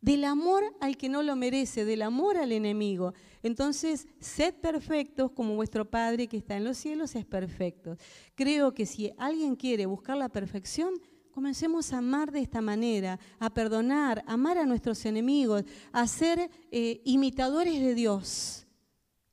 del 0.00 0.24
amor 0.24 0.64
al 0.80 0.96
que 0.96 1.08
no 1.08 1.22
lo 1.22 1.36
merece, 1.36 1.84
del 1.84 2.02
amor 2.02 2.36
al 2.38 2.52
enemigo. 2.52 3.12
Entonces, 3.42 4.08
sed 4.18 4.54
perfectos 4.54 5.30
como 5.32 5.54
vuestro 5.54 5.84
Padre 5.90 6.26
que 6.26 6.38
está 6.38 6.56
en 6.56 6.64
los 6.64 6.78
cielos 6.78 7.14
es 7.14 7.26
perfecto. 7.26 7.96
Creo 8.34 8.72
que 8.72 8.86
si 8.86 9.12
alguien 9.18 9.56
quiere 9.56 9.86
buscar 9.86 10.16
la 10.16 10.28
perfección, 10.28 10.94
comencemos 11.40 11.90
a 11.94 11.98
amar 11.98 12.30
de 12.32 12.40
esta 12.40 12.60
manera, 12.60 13.18
a 13.38 13.48
perdonar, 13.48 14.22
a 14.26 14.34
amar 14.34 14.58
a 14.58 14.66
nuestros 14.66 15.06
enemigos, 15.06 15.64
a 15.90 16.06
ser 16.06 16.50
eh, 16.70 17.00
imitadores 17.06 17.80
de 17.80 17.94
Dios. 17.94 18.66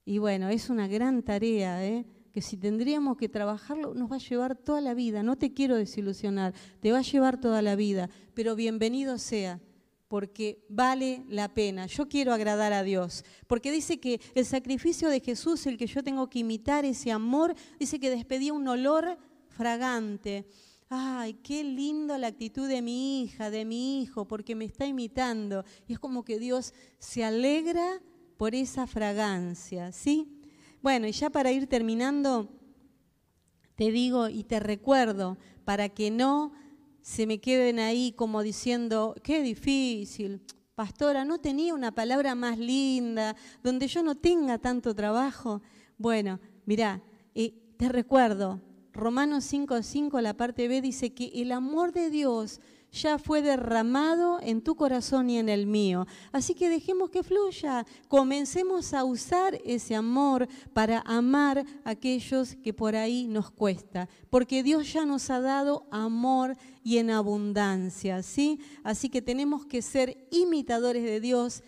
Y 0.05 0.17
bueno, 0.17 0.47
es 0.47 0.69
una 0.69 0.87
gran 0.87 1.21
tarea, 1.21 1.85
¿eh? 1.85 2.05
que 2.31 2.41
si 2.41 2.55
tendríamos 2.55 3.17
que 3.17 3.27
trabajarlo 3.27 3.93
nos 3.93 4.09
va 4.09 4.15
a 4.15 4.19
llevar 4.19 4.55
toda 4.55 4.79
la 4.79 4.93
vida. 4.93 5.21
No 5.21 5.35
te 5.35 5.53
quiero 5.53 5.75
desilusionar, 5.75 6.53
te 6.79 6.93
va 6.93 6.99
a 6.99 7.01
llevar 7.01 7.41
toda 7.41 7.61
la 7.61 7.75
vida, 7.75 8.09
pero 8.33 8.55
bienvenido 8.55 9.17
sea 9.17 9.59
porque 10.07 10.63
vale 10.69 11.25
la 11.27 11.53
pena. 11.53 11.87
Yo 11.87 12.07
quiero 12.07 12.31
agradar 12.31 12.71
a 12.71 12.83
Dios, 12.83 13.25
porque 13.47 13.69
dice 13.69 13.99
que 13.99 14.21
el 14.33 14.45
sacrificio 14.45 15.09
de 15.09 15.19
Jesús, 15.19 15.65
el 15.65 15.77
que 15.77 15.87
yo 15.87 16.01
tengo 16.05 16.29
que 16.29 16.39
imitar 16.39 16.85
ese 16.85 17.11
amor, 17.11 17.53
dice 17.77 17.99
que 17.99 18.09
despedía 18.09 18.53
un 18.53 18.65
olor 18.65 19.17
fragante. 19.49 20.45
Ay, 20.89 21.33
qué 21.43 21.63
lindo 21.65 22.17
la 22.17 22.27
actitud 22.27 22.67
de 22.67 22.81
mi 22.81 23.21
hija, 23.21 23.49
de 23.49 23.65
mi 23.65 24.01
hijo, 24.01 24.25
porque 24.25 24.55
me 24.55 24.65
está 24.65 24.85
imitando. 24.85 25.65
Y 25.85 25.93
es 25.93 25.99
como 25.99 26.23
que 26.23 26.39
Dios 26.39 26.73
se 26.97 27.25
alegra 27.25 28.01
por 28.37 28.55
esa 28.55 28.87
fragancia, 28.87 29.91
¿sí? 29.91 30.41
Bueno, 30.81 31.07
y 31.07 31.11
ya 31.11 31.29
para 31.29 31.51
ir 31.51 31.67
terminando, 31.67 32.49
te 33.75 33.91
digo 33.91 34.29
y 34.29 34.43
te 34.43 34.61
recuerdo, 34.61 35.37
para 35.65 35.89
que 35.89 36.09
no 36.09 36.53
se 37.01 37.27
me 37.27 37.39
queden 37.39 37.79
ahí 37.79 38.13
como 38.13 38.41
diciendo, 38.41 39.13
qué 39.23 39.41
difícil, 39.41 40.41
pastora, 40.75 41.25
no 41.25 41.39
tenía 41.39 41.73
una 41.73 41.93
palabra 41.93 42.33
más 42.35 42.57
linda, 42.57 43.35
donde 43.61 43.87
yo 43.87 44.03
no 44.03 44.15
tenga 44.15 44.57
tanto 44.57 44.95
trabajo. 44.95 45.61
Bueno, 45.97 46.39
mira, 46.65 47.01
eh, 47.35 47.53
te 47.77 47.89
recuerdo, 47.89 48.61
Romanos 48.97 49.53
5.5, 49.53 50.19
la 50.21 50.35
parte 50.35 50.67
B 50.67 50.81
dice 50.81 51.13
que 51.13 51.31
el 51.35 51.51
amor 51.51 51.91
de 51.91 52.09
Dios 52.09 52.59
ya 52.91 53.19
fue 53.19 53.43
derramado 53.43 54.39
en 54.41 54.61
tu 54.61 54.75
corazón 54.75 55.29
y 55.29 55.37
en 55.37 55.49
el 55.49 55.67
mío. 55.67 56.07
Así 56.31 56.55
que 56.55 56.67
dejemos 56.67 57.11
que 57.11 57.21
fluya, 57.21 57.85
comencemos 58.07 58.95
a 58.95 59.03
usar 59.03 59.59
ese 59.63 59.93
amor 59.93 60.47
para 60.73 61.01
amar 61.01 61.63
a 61.83 61.91
aquellos 61.91 62.55
que 62.55 62.73
por 62.73 62.95
ahí 62.95 63.27
nos 63.27 63.51
cuesta, 63.51 64.09
porque 64.31 64.63
Dios 64.63 64.91
ya 64.91 65.05
nos 65.05 65.29
ha 65.29 65.41
dado 65.41 65.85
amor 65.91 66.57
y 66.83 66.97
en 66.97 67.11
abundancia, 67.11 68.23
¿sí? 68.23 68.59
Así 68.83 69.09
que 69.09 69.21
tenemos 69.21 69.65
que 69.67 69.83
ser 69.83 70.27
imitadores 70.31 71.03
de 71.03 71.19
Dios 71.19 71.61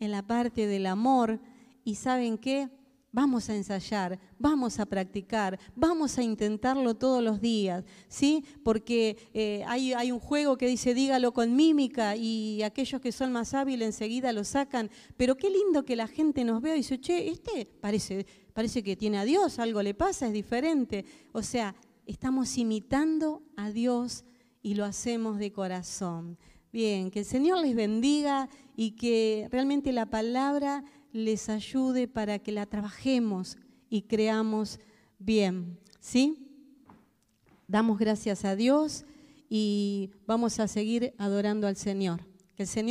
en 0.00 0.10
la 0.10 0.26
parte 0.26 0.66
del 0.66 0.84
amor 0.84 1.40
y 1.82 1.94
¿saben 1.94 2.36
qué? 2.36 2.68
Vamos 3.14 3.48
a 3.48 3.54
ensayar, 3.54 4.18
vamos 4.40 4.80
a 4.80 4.86
practicar, 4.86 5.56
vamos 5.76 6.18
a 6.18 6.22
intentarlo 6.24 6.96
todos 6.96 7.22
los 7.22 7.40
días, 7.40 7.84
¿sí? 8.08 8.44
Porque 8.64 9.16
eh, 9.32 9.62
hay, 9.68 10.10
un 10.10 10.18
juego 10.18 10.56
que 10.56 10.66
dice 10.66 10.94
dígalo 10.94 11.32
con 11.32 11.54
mímica 11.54 12.16
y 12.16 12.60
aquellos 12.64 13.00
que 13.00 13.12
son 13.12 13.30
más 13.30 13.54
hábiles 13.54 13.86
enseguida 13.86 14.32
lo 14.32 14.42
sacan, 14.42 14.90
pero 15.16 15.36
qué 15.36 15.48
lindo 15.48 15.84
que 15.84 15.94
la 15.94 16.08
gente 16.08 16.42
nos 16.42 16.60
vea 16.60 16.74
y 16.74 16.78
dice, 16.78 17.00
che, 17.00 17.28
este 17.28 17.66
parece, 17.66 18.26
parece 18.52 18.82
que 18.82 18.96
tiene 18.96 19.18
a 19.18 19.24
Dios, 19.24 19.60
algo 19.60 19.80
le 19.80 19.94
pasa, 19.94 20.26
es 20.26 20.32
diferente. 20.32 21.04
O 21.30 21.42
sea, 21.44 21.76
estamos 22.06 22.58
imitando 22.58 23.44
a 23.54 23.70
Dios 23.70 24.24
y 24.60 24.74
lo 24.74 24.84
hacemos 24.84 25.38
de 25.38 25.52
corazón. 25.52 26.36
Bien, 26.72 27.12
que 27.12 27.20
el 27.20 27.24
Señor 27.24 27.58
les 27.58 27.76
bendiga 27.76 28.48
y 28.74 28.96
que 28.96 29.46
realmente 29.52 29.92
la 29.92 30.06
palabra 30.06 30.82
les 31.14 31.48
ayude 31.48 32.08
para 32.08 32.40
que 32.40 32.50
la 32.50 32.66
trabajemos 32.66 33.56
y 33.88 34.02
creamos 34.02 34.80
bien. 35.20 35.78
¿Sí? 36.00 36.50
Damos 37.68 37.98
gracias 37.98 38.44
a 38.44 38.56
Dios 38.56 39.04
y 39.48 40.10
vamos 40.26 40.58
a 40.58 40.66
seguir 40.66 41.14
adorando 41.16 41.68
al 41.68 41.76
Señor. 41.76 42.26
Que 42.56 42.64
el 42.64 42.68
Señor 42.68 42.84